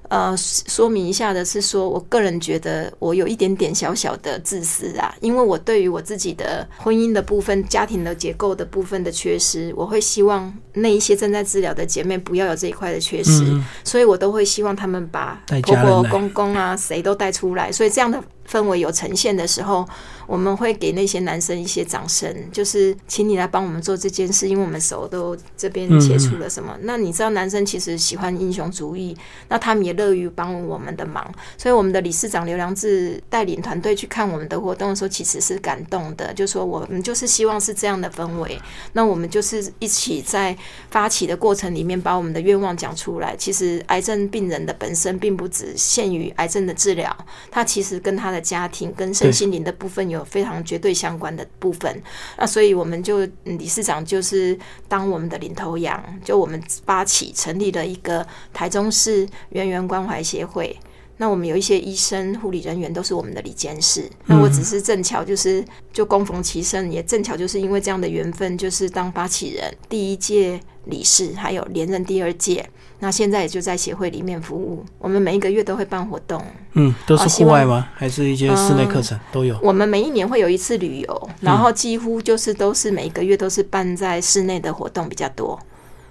[0.10, 13.43] 呃，说明一下的是说，我个人觉得我有一点点小小的自私啊，因为我对于我自己的婚姻的部分、家庭的结构的部分的缺失，我会希望那一些正在治疗的姐妹不要有这一块的缺失，
[13.84, 18.24] 所以我都会希望他们把婆婆、公公啊，谁都带出来，所以这样的。
[18.50, 19.86] 氛围有呈现的时候，
[20.27, 26.77] 我们会给那些男生一些掌声，就是请你来帮我们做这件事，因为我们手都这边接触了什么。
[26.81, 31.25] 那你知道，男生其实喜欢英雄主义，那他们也乐于帮我们的忙。
[31.57, 38.59] 所以，我们的理事长刘良志带领团队去看我们的活动的时候，其实是感动的，就说我们就是希望是这样的氛围。
[38.93, 40.55] 那我们就是一起在
[40.91, 43.33] 发起的过程里面，把我们的愿望讲出来。
[43.37, 47.15] 其实，癌症病人的本身并不只限于癌症的治疗，
[47.49, 52.01] 他其实跟他的家庭跟身心灵的部分有非常绝对相关的部分，
[52.38, 60.77] 那所以我们就理事长就是当我们的领头羊，就我们发起成立了一个台中市圆圆关怀协会。
[61.19, 64.08] 那我们有一些医生、护理人员都是我们的理监事。
[64.27, 72.69] 那我只是正巧就是就供逢其盛，也正巧就是因为这样的缘分，就是当发起人第一届理事，还有连任第二届。
[72.99, 74.83] 那现在也就在协会里面服务。
[74.97, 76.41] 我们每一个月都会办活动，
[76.73, 77.89] 嗯，都是户外吗？
[77.93, 79.57] 还是一些室内课程都有？
[79.62, 85.60] 我们每一年会有一次旅游，然后几乎就是都是每一个月都是办在室内的活动比较多。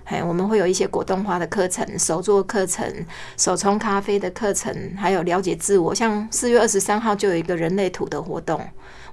[0.05, 2.89] 哎，我们会有一些果冻花的课程、手作课程、
[3.37, 5.93] 手冲咖啡的课程，还有了解自我。
[5.93, 8.61] 像四月二十三号就有一个人类图的活动。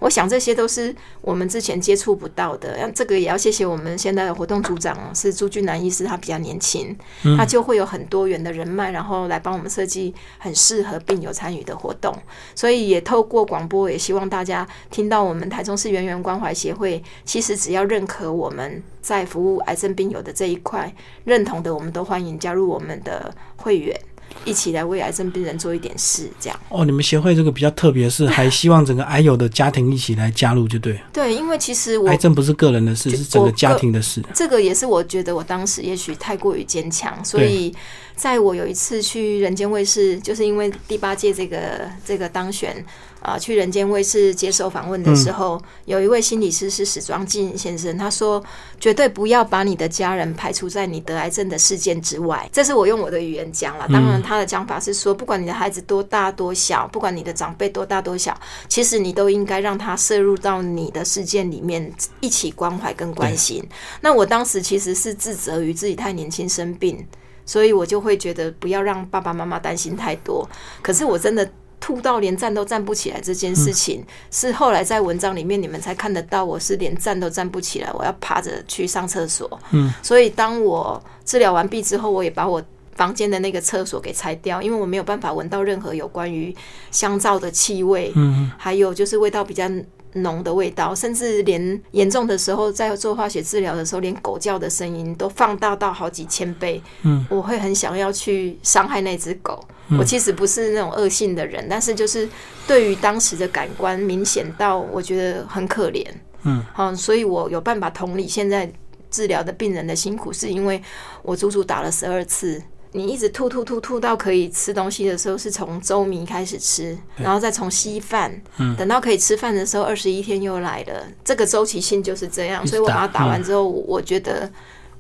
[0.04, 6.94] 我想这些都是我们之前接触不到的，那这个也要谢谢我们现在的活动组长是朱俊南医师，他比较年轻，
[7.38, 12.14] 他就会有很多元的人脉，然后来帮我们设计很适合病友参与的活动。
[12.54, 23.98] 所以也透过广播，也希望大家听到我们台中市圆圆关怀协会，其实只要认可我们在服务癌症病友的这一块，认同的，我们都欢迎加入我们的会员。
[24.46, 26.84] 一起来为癌症病人做一点事，这样哦。
[26.86, 31.00] 你们协会这个比较特别，是还 希望整个癌友的家庭一起来加入，就对。
[31.12, 34.22] 对，因为其实我癌症不是个人的事，是整个家庭的事。
[34.34, 37.74] 这个也是我觉得我当时也许太过于坚强，所以
[38.16, 42.86] 在我有一次去人间卫视，就是因为第八届这个这个当选。
[43.24, 48.44] 啊，去人间卫视接受访问的时候，有一位心理师是史庄进先生，他说
[48.82, 53.88] ：“绝对不要把你的家人排除在你得癌症的事件之外。”这是我用我的语言讲了。
[53.88, 63.66] 当然，他的讲法是说，不管你的孩子多大多小，不管你的长辈多大多小，其实你都应该让他摄入到你的事件里面，一起关怀跟关心。
[64.02, 67.08] 那我当时其实是自责于自己太年轻生病，
[67.46, 70.46] 所以我就会觉得不要让爸爸妈妈担心太多。
[70.82, 71.50] 可是我真的。
[71.84, 79.60] 吐到连站都站不起来这件事情，是后来在文章里面你们才看得到，我是连站都站不起来，我要趴着去上厕所。
[79.72, 82.64] 嗯，所以当我治疗完毕之后，我也把我
[82.96, 86.56] 房间的那个厕所给拆掉，因为我没有办法闻到任何有关于
[86.90, 89.70] 香皂的气味，嗯，还有就是味道比较。
[90.16, 96.82] 浓的味道，甚至连严重的时候，在做化学治疗的时候，连狗叫的声音都放大到好几千倍。
[97.02, 99.64] 嗯，我会很想要去伤害那只狗。
[99.98, 102.28] 我其实不是那种恶性的人，但是就是
[102.66, 106.06] 对于当时的感官明显到，我觉得很可怜。
[106.44, 108.72] 嗯，好，所以我有办法同理现在
[109.12, 110.82] 治疗的病人的辛苦，是因为
[111.22, 112.62] 我足足打了十二次。
[112.94, 118.32] 你一直吐吐吐吐到可以吃东西的时候，是从粥米开始吃，然后再从稀饭，
[118.78, 121.08] 等到可以吃饭的时候，二十一天又来了。
[121.26, 124.50] 这个周期性就是这样，所以我把它打完之后，我觉得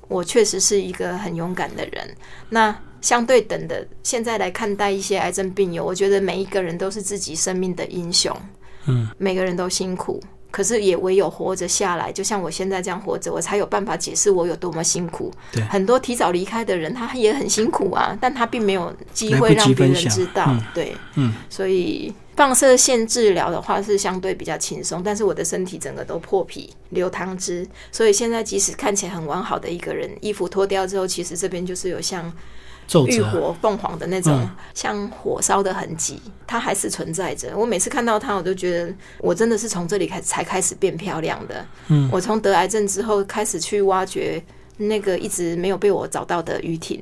[0.07, 2.15] 我确实是一个很勇敢的人。
[2.49, 8.35] 那相对等的，现在来看待一些癌症病友，我觉得每一个人都是自己生命的英雄。
[8.85, 10.21] 嗯，每个人都辛苦。
[10.53, 15.33] 可是也唯有活着下来，就像我现在这样活着，我才有办法解释我有多么辛苦。
[15.51, 20.55] 对，很多提早离开的人，他也很辛苦啊，但他并没有机会让别人知道。
[20.71, 32.31] 对，嗯，所以放射线治疗的话是相对比较轻松，但是我的身体整个都破皮流汤汁，所以现在即使看起来很完好的一个人，衣服脱掉之后，其实这边就是有像。
[33.07, 37.51] 浴火凤凰的那种像火烧的痕迹，它还是存在着。
[37.55, 41.65] 我每次看到它，我都觉得我真的是从这里开才开始变漂亮的。
[41.87, 44.43] 嗯，我从得癌症之后开始去挖掘
[44.77, 47.01] 那个一直没有被我找到的雨婷。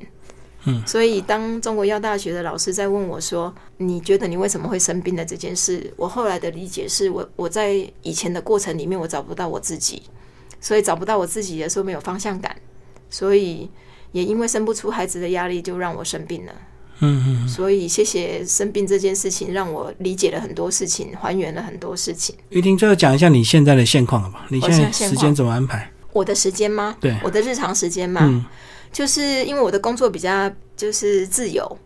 [0.64, 10.02] 嗯，所以当中国药大学的老师在问我说：“你觉得你为什么会生病的这件事？”我后来的理解是我我在以前的过程里面我找不到我自己，
[10.60, 12.56] 所以找不到我自己的时候没有方向感，
[13.10, 13.68] 所以。
[14.12, 16.52] 也因为生不出孩子的压力，就让我生病了。
[17.00, 22.34] 嗯嗯，所以谢谢生病这件事情，让我理解了很多事情，还原了很多事情。
[22.50, 24.46] 玉婷，最后讲一下你现在的现况了吧？
[24.48, 25.90] 你现在时间怎么安排？
[26.12, 26.96] 我的时间吗？
[27.00, 28.46] 对，我的日常时间嘛，
[28.92, 31.78] 就是因为我的工作比较就是自由。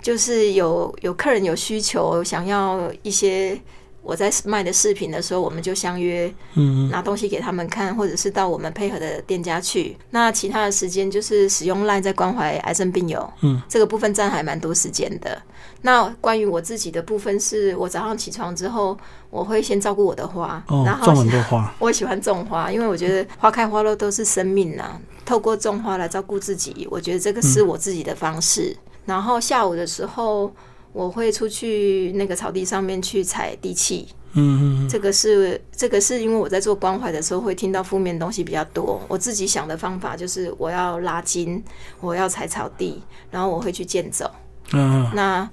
[0.00, 3.58] 就是有有客人有需求，想要一些
[4.04, 9.96] 我在卖的饰品的时候，我们就相约，嗯，拿东西给他们看，或者是到我们配合的店家去。
[10.10, 15.40] 那其他的时间就是使用 LINE 在关怀癌症病友，嗯，这个部分占还蛮多时间的。
[15.82, 18.96] 那关于我自己的部分，是我早上起床之后，
[19.30, 21.74] 我会先照顾我的花，然后种很多花。
[21.80, 24.98] 我喜欢种花，因为我觉得花开花落都是生命呐。
[25.24, 28.76] 透过种花来照顾自己，我觉得这个是我自己的方式。
[29.06, 30.50] 然后下午的时候，
[30.94, 34.08] 我会出去那个草地上面去踩地气。
[34.36, 39.00] 嗯嗯，这个是这个是因为我在做关怀的时候会听到负面东西比较多。
[39.06, 41.62] 我自己想的方法就是我要拉筋，
[42.00, 44.28] 我要踩草地，然后我会去健走。
[44.72, 45.48] 嗯，那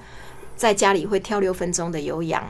[0.55, 2.43] 在家里会跳六分钟的有氧，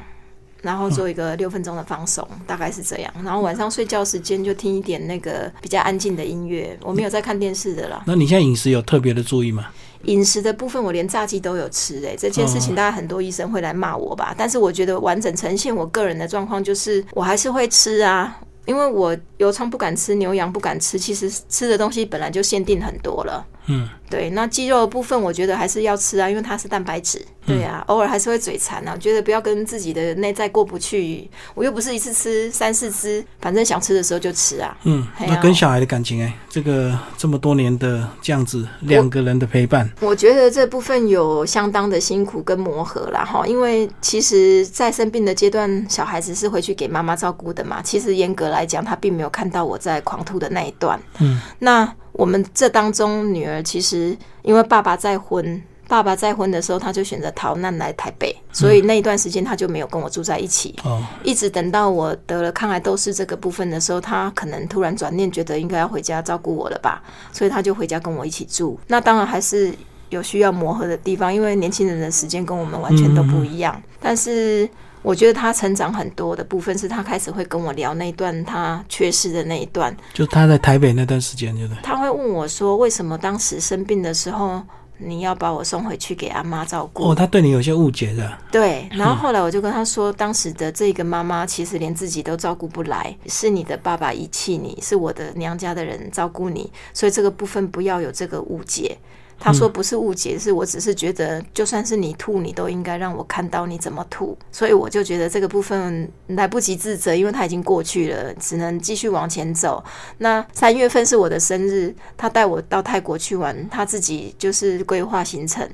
[0.62, 3.14] 然后做一个六分钟的放松，大概是这样。
[3.26, 6.80] 然后晚上睡觉时间就听一点那个比较安静的音乐。
[6.82, 8.04] 我没有在看电视的啦。
[8.08, 9.68] 那你现在饮食有特别的注意吗？
[10.04, 14.34] 饮食的部分，我连炸鸡都有吃诶，这件事情大概很多医生会来骂我吧。
[14.38, 23.46] 但是我觉得完整呈现我个人的状况，就是我还是会吃啊，因为我油葱不敢吃，牛羊不敢吃，其实吃的东西本来就限定很多了。
[23.72, 27.26] 嗯，对，那鸡肉的部分我觉得还是要吃啊，因为它是蛋白质。
[27.44, 31.28] 对啊，偶尔还是会嘴馋啊，觉得不要跟自己的内在过不去。
[31.56, 34.78] 我又不是一次吃三四只，反正想吃的时候就吃啊。
[34.84, 43.46] 嗯，那跟小孩的感情哎，这个这么多年的这样子两个人的陪伴，我觉得这部分有相当的辛苦跟磨合啦哈。
[43.48, 47.82] 因为其实，在生病的阶段，小孩子是回去给妈妈照顾的嘛。
[47.82, 51.00] 其实严格来讲，他并没有看到我在狂吐的那一段。
[51.20, 55.62] 嗯，那我们这当中，女儿其实因为爸爸再婚。
[55.88, 60.74] 爸爸再婚的时候，他就选择逃难来台北，所以那一段时间他就没有跟我住在一起。
[60.86, 68.80] 哦，一直等到我得了抗癌都是这个部分的时候，他可能突然转念，觉得应该要回家照顾我了吧，所以他就回家跟我一起住。
[68.88, 69.74] 那当然还是
[70.08, 73.84] 有需要磨合的地方，因为年轻人的时间跟我们完全都不一样。
[74.00, 74.69] 但是
[75.02, 84.62] 我觉得他成长很多的部分，是他开始会跟我聊那一段他缺失的那一段，就他在台北那段时间，就是他会问我说，为什么当时生病的时候。
[85.04, 88.38] 你要把我送回去给阿妈照顾哦，他对你有些误解的。
[88.52, 98.96] 对， 然后后来我就跟他说，当时的这个妈妈其实连自己都照顾不来，是你的爸爸遗弃你，是我的娘家的人照顾你，所以这个部分不要有这个误解。
[99.44, 104.38] 他说不是误解，是我只是觉得，就算是你吐，你都应该让我看到你怎么吐。
[104.52, 109.84] 所以我就觉得这个部分来不及自责，因为他已经过去了，只能继续往前走。
[110.20, 115.68] 那三月份是我的生日，他带我到泰国去玩，他自己就是规划行程。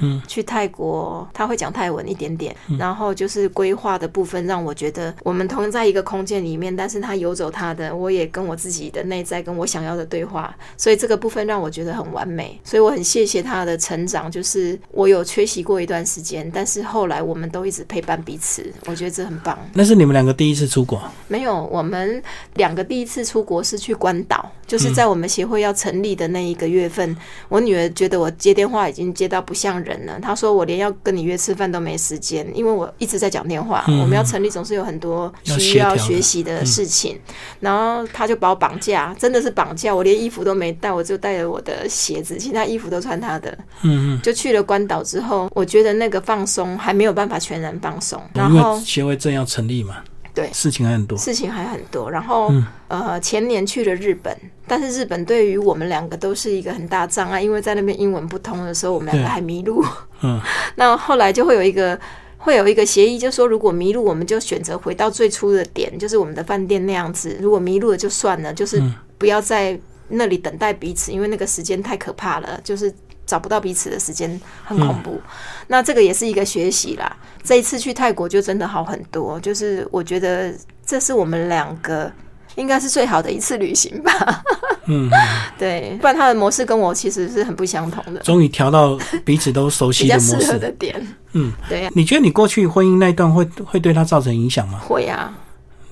[0.00, 19.58] 嗯，去泰国他会讲泰文一点点，然后就是规划的部分让我觉得我们同在一个空间里面，但是他游走他的，我也跟我自己的内在跟我想要的对话，所以这个部分让我觉得很完美，所以我很谢谢他的成长，就是我有缺席过一段时间，但是后来我们都一直陪伴彼此，我觉得这很棒。
[19.74, 21.00] 那是你们两个第一次出国？
[21.28, 22.22] 没有，我们
[22.54, 27.16] 两个第一次出国是去关岛，就是在我们协会要成立的那一个月份，
[27.48, 29.89] 我女儿觉得我接电话已经接到不像人。
[29.90, 30.18] 人呢？
[30.22, 33.84] 他说我连要跟你约吃饭都没时间，因为我一直在讲电话。
[33.86, 37.18] 我们要成立，总是有很多需要学习的事情。
[37.58, 39.94] 然后他就把我绑架，真的是绑架。
[39.94, 43.50] 我连衣服都没带，我就带着我的鞋子，其他衣服都穿他的。
[43.82, 44.22] 嗯嗯。
[44.22, 48.22] 就去了关岛之后，我觉得那个放松还没有办法全然放松。
[48.34, 49.96] 然后协会正要成立嘛。
[50.34, 52.10] 对，事情还很多，事情还很多。
[52.10, 52.52] 然后，
[52.88, 59.84] 呃，前年去了日本，但是日本对于我们两个都是一个很大障碍，因为在那边英文不通的时候，我们两个还迷路。
[60.22, 60.40] 嗯，
[60.76, 61.98] 那后来就会有一个
[62.38, 67.36] 会有一个协议，就说如果迷路，我们就选择回到最初的点，就是我们的饭店那样子。
[67.40, 68.82] 如果迷路了就算了，就是
[69.18, 72.92] 不要在那里等待彼此，因为那个时间太可怕了，就是
[73.30, 75.20] 找不到彼此的时间很恐怖。
[75.68, 77.16] 那这个也是一个学习啦。
[77.44, 80.52] 这一次去泰国就真的好很多，就是我觉得
[80.84, 82.10] 这是我们两个
[82.56, 84.42] 应该是最好的一次旅行吧。
[84.86, 85.08] 嗯，
[85.56, 88.20] 对，不然他的模式跟我其实是很不相同的。
[88.22, 91.16] 终于调到彼此都熟悉的模式的点。
[91.34, 91.90] 嗯，对呀。
[91.94, 94.80] 你觉得你过去婚姻那一段会会对他造成影响吗？
[94.80, 95.32] 会啊。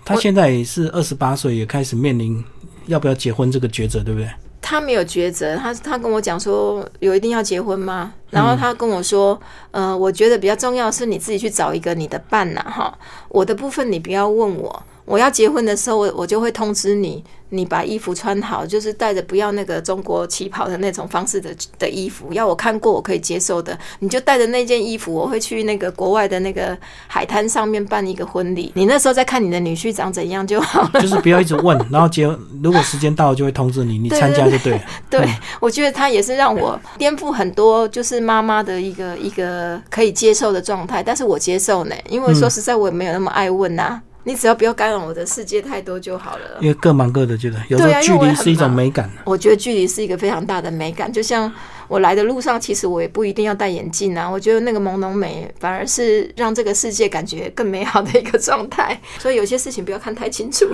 [0.04, 2.42] 他现在也是二十八岁，也开始面临
[2.86, 4.28] 要不要结婚这个抉择，对不对？
[4.70, 8.12] 他没有抉择，他他跟我讲说有一定要结婚吗？
[8.28, 9.40] 然后他跟我说，
[9.70, 12.98] 呃，我觉得比较重要是你自己去找一个你的伴呐，哈，
[13.30, 31.00] 我的部分你不要问我，我要结婚的时候，我我就会通知你，你把衣服穿好，就是带着不要那个中国旗袍的那种方式的的衣服，要我看过我可以接受的，你就带着那件衣服，我会去那个国外的那个海滩上面办一个婚礼，你那时候再看你的女婿长怎样就好了。
[31.00, 32.24] 就是不要一直问，然后结
[32.62, 34.82] 如果时间到了就会通知你， 你参加就对了。
[35.08, 35.26] 对，
[35.58, 44.02] 我觉得他也是让我颠覆很多，就是妈妈的一个一个可以接受的状态，但是我接受呢，因为说实在我也没有那么爱问呐。
[44.28, 46.58] 你只要不要干扰我的世界太多就好了。
[46.60, 49.10] 因为各忙各的，觉得有时候距离是一种美感。
[49.24, 51.10] 我觉得距离是一个非常大的美感。
[51.10, 51.50] 就像
[51.88, 54.28] 我来的路上，其实我也不一定要戴眼镜啊。
[54.28, 59.00] 我觉得那个朦胧美反而是让这个世界感觉更美好的一个状态。
[59.18, 60.66] 所以有些事情不要看太清楚。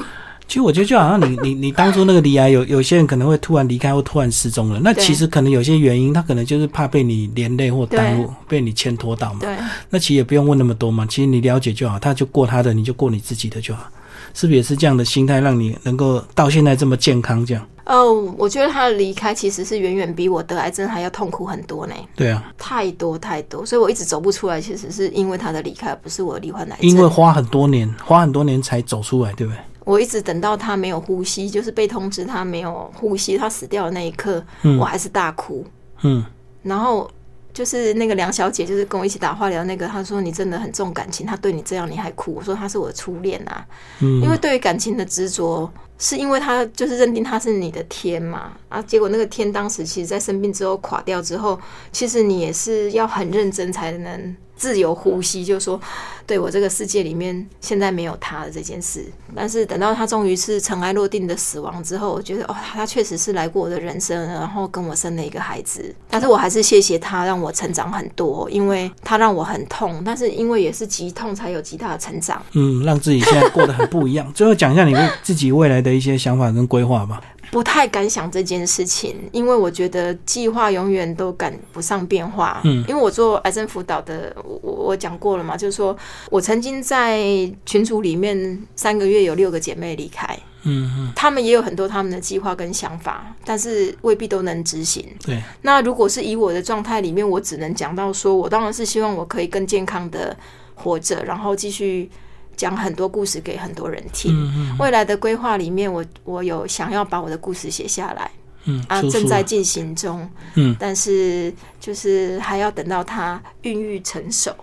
[0.47, 4.81] 其实我觉得就好像你你你当初那个 离啊，有有些人可能会突然离开或突然失踪了。
[4.85, 9.41] 那其实可能有些原因，他可能就是怕被你连累或耽误，被你牵拖到嘛。
[9.41, 9.57] 对。
[9.91, 11.07] 那其实也不用问那么多嘛。
[11.07, 13.91] 其实你了解就好，他就过他的，你就过你自己的就好。
[14.35, 17.47] 是不是也是这样的心态，让你能够到现在这么健康？
[17.47, 17.67] 这样？
[17.87, 21.95] 哦，我觉得他的离开其实是远远比我得癌症还要痛苦很多呢。
[22.17, 22.53] 对啊。
[22.59, 24.61] 太多太多，所以我一直走不出来。
[24.61, 26.89] 其实是因为他的离开，不是我罹患癌症。
[26.91, 29.59] 因为花很多年，花很多年才走出来，对不对？
[29.85, 34.43] 我一直等到他没有呼吸，就是被通知他没有呼吸，他死掉的那一刻，
[34.81, 35.63] 我还是大哭。
[36.03, 36.25] 嗯，
[36.63, 37.11] 然后
[37.55, 42.35] 就是那个梁小姐，就是跟我一起打化疗那个，她说你真的很重感情，她对你这样你还哭？
[42.35, 43.65] 我说她是我的初恋啊，
[44.01, 45.73] 因为对于感情的执着，
[46.05, 51.59] 是因为他就是认定他是你的天嘛啊，结果那个天当时其实在生病之后垮掉之后，
[51.93, 54.37] 其实你也是要很认真才能。
[54.57, 55.79] 自由呼吸，就说
[56.25, 59.05] 对我这个世界里面现在没有他的这件事。
[59.35, 65.93] 但是等到他终于是尘埃落定的死亡之后，我觉得哦，他确实是来过我的人生，然后跟我生了一个孩子。
[66.09, 72.41] 但是我还是谢谢他，让我成长很多，因为他让我很痛，但是因为也是极痛才有极大的成长。
[72.53, 74.33] 嗯，让自己现在过得很不一样。
[74.33, 74.95] 最后讲一下你
[75.25, 77.23] 自己未来的一些想法跟规划吧。
[77.51, 82.61] 不太敢想这件事情，因为我觉得计划永远都赶不上变化。
[82.65, 85.97] 嗯，因为我做癌症辅导的，我我讲过了嘛，就是说
[86.31, 87.23] 我曾经在
[87.65, 90.37] 群组里面三个月有六个姐妹离开。
[90.65, 95.07] 嗯嗯，他们也有很多他们的计划跟想法，但是未必都能执行。
[95.25, 100.37] 对，那如果是以我的状态里面，我只能讲到说，我当然是希望我可以更健康的
[100.75, 102.11] 活着，然后继续。
[102.57, 104.35] 讲很多故事给很多人听。
[104.79, 108.31] 未来的规划里面，我我有想要把我的故事写下来，
[108.65, 110.29] 嗯啊，正在进行中。
[110.55, 114.55] 嗯，但是就是还要等到它孕育成熟，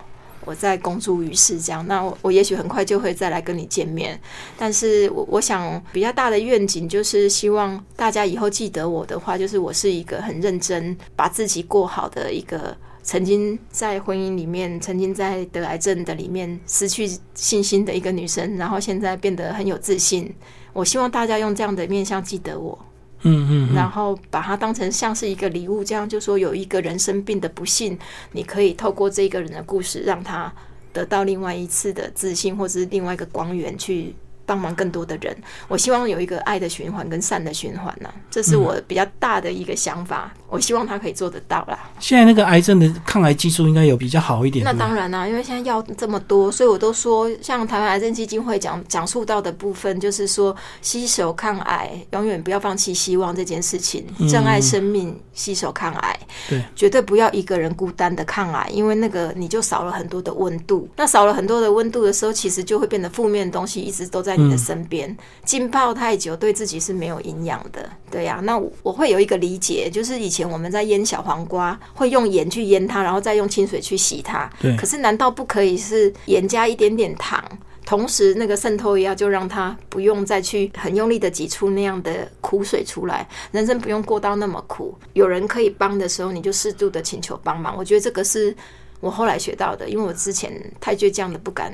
[0.45, 1.59] 我再公诸于世。
[1.59, 4.19] 这样，那我我也许很快就会再来跟你见面。
[4.57, 12.75] 但是我我想比较大的愿景就是希望大家以后记得我的话，就是我是一个很认真把自己过好的一个。
[13.03, 20.33] 曾经在婚姻里面，曾经在得癌症的里面失去信心的一个女生，然后现在变得很有自信。
[20.73, 22.77] 我希望大家用这样的面相记得我，
[23.23, 27.97] 嗯嗯，然后把它当成像是一个礼物，这样就说有一个人生病的不幸，
[28.31, 30.53] 你可以透过这个人的故事，让他
[30.93, 34.15] 得到另外一次的自信，或者是另外一个光源去。
[34.51, 35.33] 帮忙更多的人，
[35.69, 40.29] 我希望有一个爱的循环跟善的循环呢，这是我比较大的一个想法。
[40.49, 41.79] 我希望他可以做得到啦。
[41.97, 44.65] 现在那个癌症的抗癌技术应该有比较好一点。
[44.65, 60.89] 那当然啦，因为现在药这么多，所以我都说，像台湾癌症基金会讲讲述到的部分，就是说，携手抗癌，永远不要放弃希望这件事情，珍爱生命，携手抗癌，对，绝对不要一个人孤单的抗癌，因为那个你就少了很多的温度。
[60.97, 64.35] 那少了很多的温度的时候，其实就会变得负面的东西一直都在。
[64.45, 65.15] 你的身边
[65.45, 68.39] 浸泡太久，对自己是没有营养的，对呀。
[68.43, 74.49] 那我会有一个理解，就是以前我们在腌小黄瓜，会用盐去腌它，然后再用清水去洗它。
[74.59, 74.75] 对。
[74.75, 77.43] 可是难道不可以是盐加一点点糖，
[77.85, 83.27] 同时那个渗透液就让它不用再去很用力的挤出那样的苦水出来？
[83.51, 87.75] 人生不用过到那么苦，有人可以帮的时候，你就适度的请求帮忙。
[87.77, 88.55] 我觉得这个是。
[89.01, 90.49] 我后来学到的，因为我之前
[90.79, 91.73] 太倔强的不敢，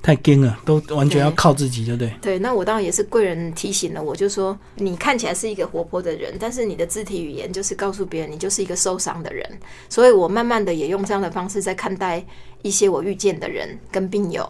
[0.00, 2.12] 太惊了，都完全要靠自己，对不对？
[2.20, 9.58] 对，那我当然也是贵人提醒了我，就说你看起来是一个活泼的人，但是你的肢体语言就是告诉别人你就是一个受伤的人，
[9.88, 12.24] 所以我慢慢的也用这样的方式在看待
[12.62, 14.48] 一些我遇见的人跟病友。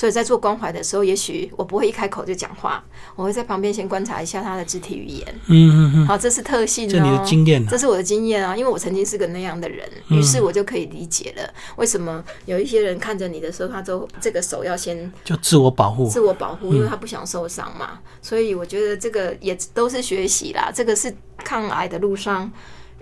[0.00, 2.82] 所以在做关怀的时候，也许我不会一开口就讲话，
[3.16, 5.26] 我会在旁边先观察一下他的肢体语言。
[5.48, 6.06] 嗯嗯嗯。
[6.06, 6.88] 好，这是特性。
[6.88, 7.66] 这你的经验。
[7.66, 17.98] 这是我的经验啊，因为我曾经是个那样的人，于是我就可以理解了为什么有一些人看着你的时候，他都这个手要先就自我保护，自我保护，因为他不想受伤嘛。
[18.22, 22.50] 所以我觉得这个也都是学习啦，这个是抗癌的路上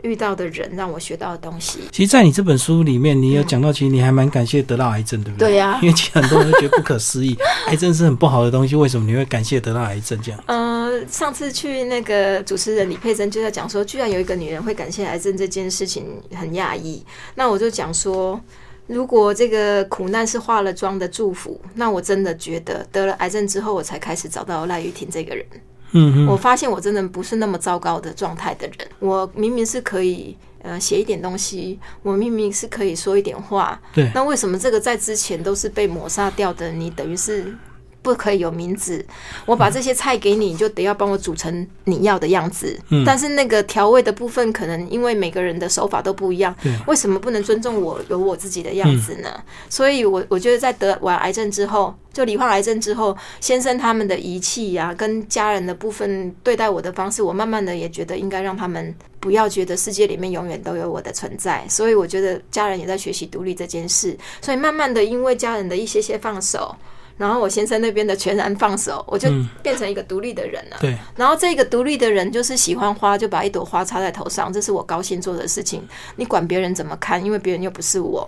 [0.03, 1.81] 遇到的人让我学到的东西。
[1.91, 5.49] 其实，在你这本书里面，你有讲到，其实你还蛮感谢得到癌症，对不对？
[5.51, 7.37] 对呀，因为其实很多人都觉得不可思议，
[7.67, 10.41] 癌症是很不好的东西，为什么你会感谢得到癌症这样？
[10.47, 17.05] 呃，上次去那个主持人李佩珍就在讲说，居然有一个女人会感谢癌症这件事情，很讶异。
[17.35, 18.41] 那我就讲说，
[18.87, 25.45] 如果这个苦难是化了妆的祝福，那我真的觉得得了癌症之后，我才开始找到赖玉婷这个人。
[25.93, 36.71] 嗯我发现我真的不是那么糟糕的状态的人，我明明是可以呃写一点东西，我明明是可以说一点话，对，那为什么这个在之前都是被抹杀掉的？
[36.71, 37.57] 你等于是。
[38.01, 39.05] 不可以有名字，
[39.45, 42.79] 我把这些菜给你，你就得要帮我煮成你要的样子。
[42.89, 49.29] 嗯，但是那个调味的部分，可能因为每个人的手法都不一样，对，为什么不能尊重我有我自己的样子呢？
[49.69, 61.67] 所以，我我觉得在得完癌症之后，就罹患癌症之后，先生他们的仪器呀，跟家人的部分对待我的方式，我慢慢的也觉得应该让他们不要觉得世界里面永远都有我的存在。
[61.69, 64.17] 所以，我觉得家人也在学习独立这件事。
[64.41, 66.75] 所以，慢慢的，因为家人的一些些放手。
[67.19, 69.29] 然后我先生那边的全然放手，我就
[69.61, 70.77] 变成一个独立的人了。
[70.81, 70.97] 对。
[71.17, 75.83] 然后这个独立的人就是喜欢花，就把一朵花插在头上，这是我高兴做的事情。
[76.15, 78.27] 你管别人怎么看，因为别人又不是我。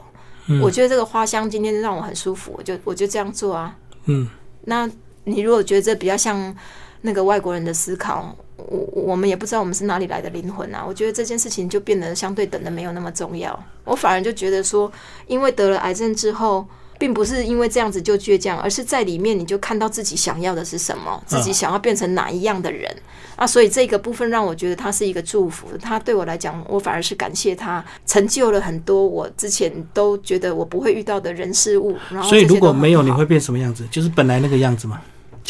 [0.49, 0.61] 嗯。
[0.61, 3.77] 我觉得这个花香今天让我很舒服，我就我就这样做啊。
[4.07, 4.29] 嗯。
[4.65, 4.91] 那
[5.23, 6.53] 你如果觉得这比较像
[7.03, 10.85] 那个外国人的思考，我我们也不知道我们是哪里来的灵魂啊。
[10.85, 13.57] 我觉得这件事情就变得相对等的没有那么重要。
[13.85, 14.91] 我反而就觉得说，
[15.29, 16.67] 因为得了癌症之后。
[17.01, 22.95] 并不是因为这样子就倔强，而是在里面你就看到自己想要的是什么，自己想要变成哪一样的人
[23.37, 23.47] 啊！
[23.47, 31.97] 所以这个部分让我觉得它是一个祝福，它对我来讲，我反而是感谢他成就了很多我之前都觉得我不会遇到的人事物。
[32.11, 33.87] 然后，所以如果没有，你会变什么样子？
[33.91, 35.01] 就是本来那个样子吗？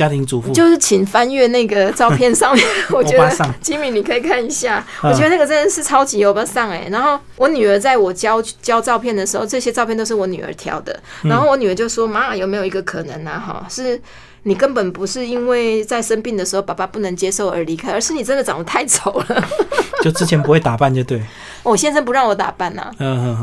[0.01, 6.89] 家庭主妇就是请翻阅那个照片上面， 我觉得吉米你可以看一下，我觉得那个真的是超级欧巴上哎。
[6.91, 10.99] 然后我女儿在我交交照片的时候，这些照片都是我女儿挑的。
[11.25, 13.33] 然后我女儿就说：“妈，有没有一个可能呢？
[13.33, 14.01] 哈，是
[14.45, 19.45] 你根本不是因为在生病的时候爸爸不能接受而离开，而是你真的长得太丑了。
[20.01, 21.21] 就之前不会打扮就对，
[21.63, 22.91] 我先生不让我打扮呐，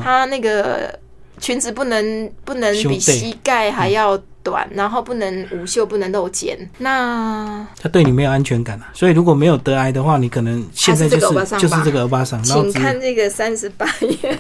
[0.04, 0.98] 他那个
[1.40, 6.58] 裙子不能不能比膝盖还要。”短，然后不能无袖，不能露肩。
[6.78, 12.42] 那他对你没有安全感啊，所以如果没有得癌的话，你可能现在就是就是这个欧巴桑。
[12.44, 14.38] 请看这个三十八页，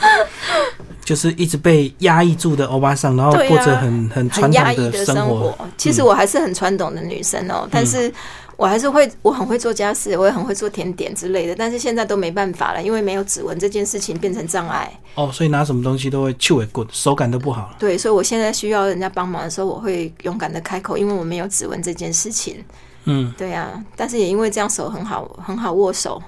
[1.02, 5.56] 就是一直被压抑住的欧巴桑，然后过着很很传统的生活。
[5.78, 8.12] 其实我还是很传统的女生哦，但是。
[8.56, 14.90] 我还是会，我很会做家事，我也很会做甜点之类的，但是现在都没办法了，因为没有指纹这件事情变成障碍。
[15.14, 17.74] 哦，所以拿什么东西都会去尾滚，手感都不好。
[17.78, 22.56] 对，所以我现在需要人家帮忙的时候，我会勇敢的开口，因为我没有指纹这件事情。
[23.04, 26.20] 嗯，对啊，但是也因为这样手很好，很好握手，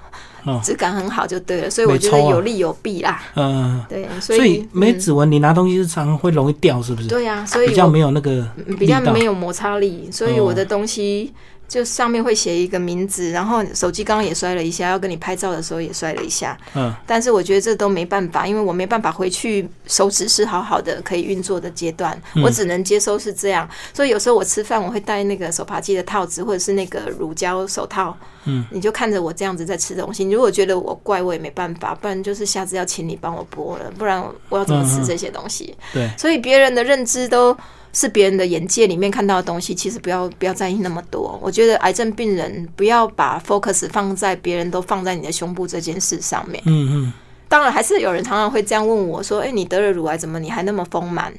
[0.62, 3.22] 质感很好就对了，所以我觉得有利有弊啦。
[3.36, 7.08] 嗯，对，所以没指纹，你拿东西是常会容易掉，是不是？
[7.08, 8.46] 对呀，所以比较没有那个
[8.78, 11.32] 比较没有摩擦力，所以我的东西。
[11.68, 16.58] 就上面会写一个名字，然后手机刚刚也摔了一下，要跟你拍照的时候也摔了一下。
[16.74, 23.68] 嗯，但是我觉得这都没办法，因为我没办法回去手指是好好的可以运作的阶段，我只能接收是这样。
[23.92, 28.16] 所以有时候我吃饭我会戴那个手扒鸡的套子，或者是那个乳胶手套。
[28.46, 35.76] 嗯，你就看着我这样子在吃东西，你如果觉得我怪，我也没办法，不然就是下次要请你帮我剥了，不然我要怎么吃这些东西？
[35.92, 37.54] 对，所以别人的认知都。
[37.98, 41.36] 是别人的眼界里面看到的东西，其实不要不要在意那么多。
[41.42, 46.62] 我觉得癌症病人不要把 focus 放在别人都放在你的胸部这件事上面。
[46.66, 47.12] 嗯嗯，
[47.48, 51.34] 当然还是有人常常会这样问我说：“哎，你得了乳癌，怎么你还那么丰满？”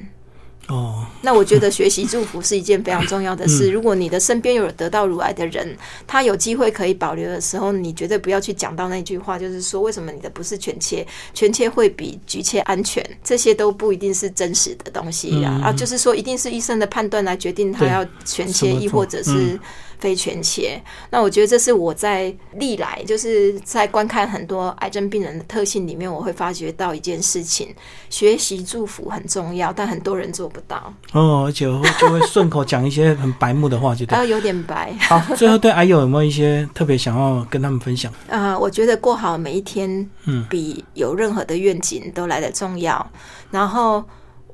[0.70, 3.70] 哦，那我觉得学习祝福是一件非常重要的事。
[3.70, 15.60] 如果你的身边有得到乳癌的人，他有机会可以保留的时候，你绝对不要去讲到那句话，就是说为什么你的不是全切，全切会比局切安全，这些都不一定是真实的东西呀。
[15.64, 19.58] 啊，就是说一定是医生的判断来决定他要全切，亦或者是。
[20.00, 20.80] 非全切，
[21.10, 27.68] 那我觉得这是我在历来就是在观看很多癌症病人的特性里面，我会发觉到一件事情：
[28.08, 30.92] 学习祝福很重要，但很多人做不到。
[31.12, 31.66] 哦，而且
[32.00, 34.28] 就会顺口讲一些很白目的话，就对。
[34.28, 34.94] 有点白。
[35.00, 38.12] 好，最后对癌友有没有一些特别想要跟他们分享？
[38.28, 43.06] 啊， 我觉得过好每一天，嗯，比有任何的愿景都来得重要。
[43.50, 44.02] 然后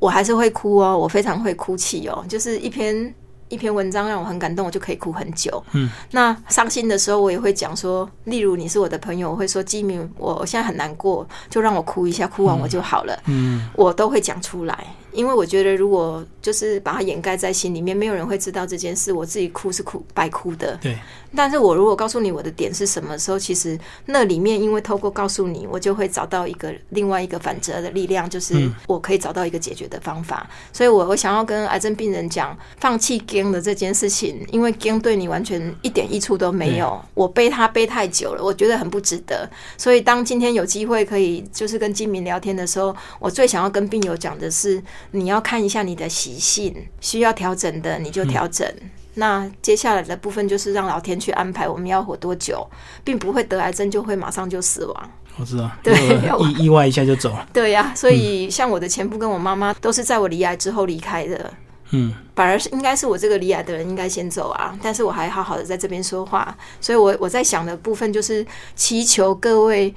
[0.01, 3.15] 我还是会哭哦，我非常会哭泣哦，就是一篇。
[3.49, 5.63] 一篇文章让我很感动，我就可以哭很久。
[5.73, 13.19] 嗯，那伤心的时候，我也会讲说，例如你是我的朋友，我会说基明，我现在很难过，就让我哭一下，哭完我就好了。
[13.27, 14.87] 嗯，我都会讲出来。
[15.17, 19.13] 因为我觉得如果就是把它掩盖在心里面，没有人会知道这件事。
[19.13, 20.97] 我自己哭是哭白哭的，对。
[21.35, 30.49] 但是我如果告诉你我的点是什么时候，其实那里面因为透过告诉你，我就会找到一个另外一个反折的力量，就是我可以找到一个解决的方法。
[30.73, 36.99] 所以，我我想要跟癌症病人讲，放弃 gain 的这件事情，因为 gain 对你完全一点益处都没有。
[37.13, 39.49] 我背它背太久了，我觉得很不值得。
[39.77, 44.83] 所以，当今天有机会可以就是跟金明聊天的时候，我最想要跟病友讲的是，
[45.13, 48.67] 你要看一下你的习性，需要调整的你就调整。
[49.15, 52.67] 那接下来的部分就是让老天去安排我们要活多久，
[53.03, 55.11] 并不会得癌症就会马上就死亡。
[55.39, 55.95] 我知道，对，
[56.41, 57.49] 意 意外一下就走了。
[57.53, 61.53] 对呀，所以像我的前夫跟我妈妈都是在我离癌之后离开的。
[61.91, 66.57] 嗯，反而是应该是我这个离癌的人应该先走啊，但是我还好好的在这边说话。
[66.81, 68.45] 所以，我我在想的部分就是
[68.75, 69.95] 祈求各位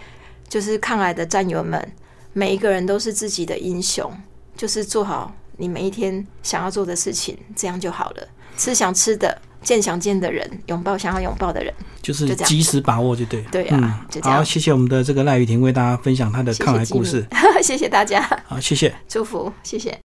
[0.48, 1.92] 就是抗癌的战友们，
[2.32, 4.12] 每一个人都是自己的英雄，
[4.60, 8.28] 就是做好你每一天想要做的事情，这样就好了。
[8.58, 13.42] 吃想吃的，见想见的人，拥抱想要拥抱的人，就是及时把握就对。
[13.44, 17.26] 对啊，好，谢谢我们的这个赖雨婷为大家分享她的抗癌故事。
[17.64, 19.98] 谢谢大家，好，谢谢，祝福，谢谢。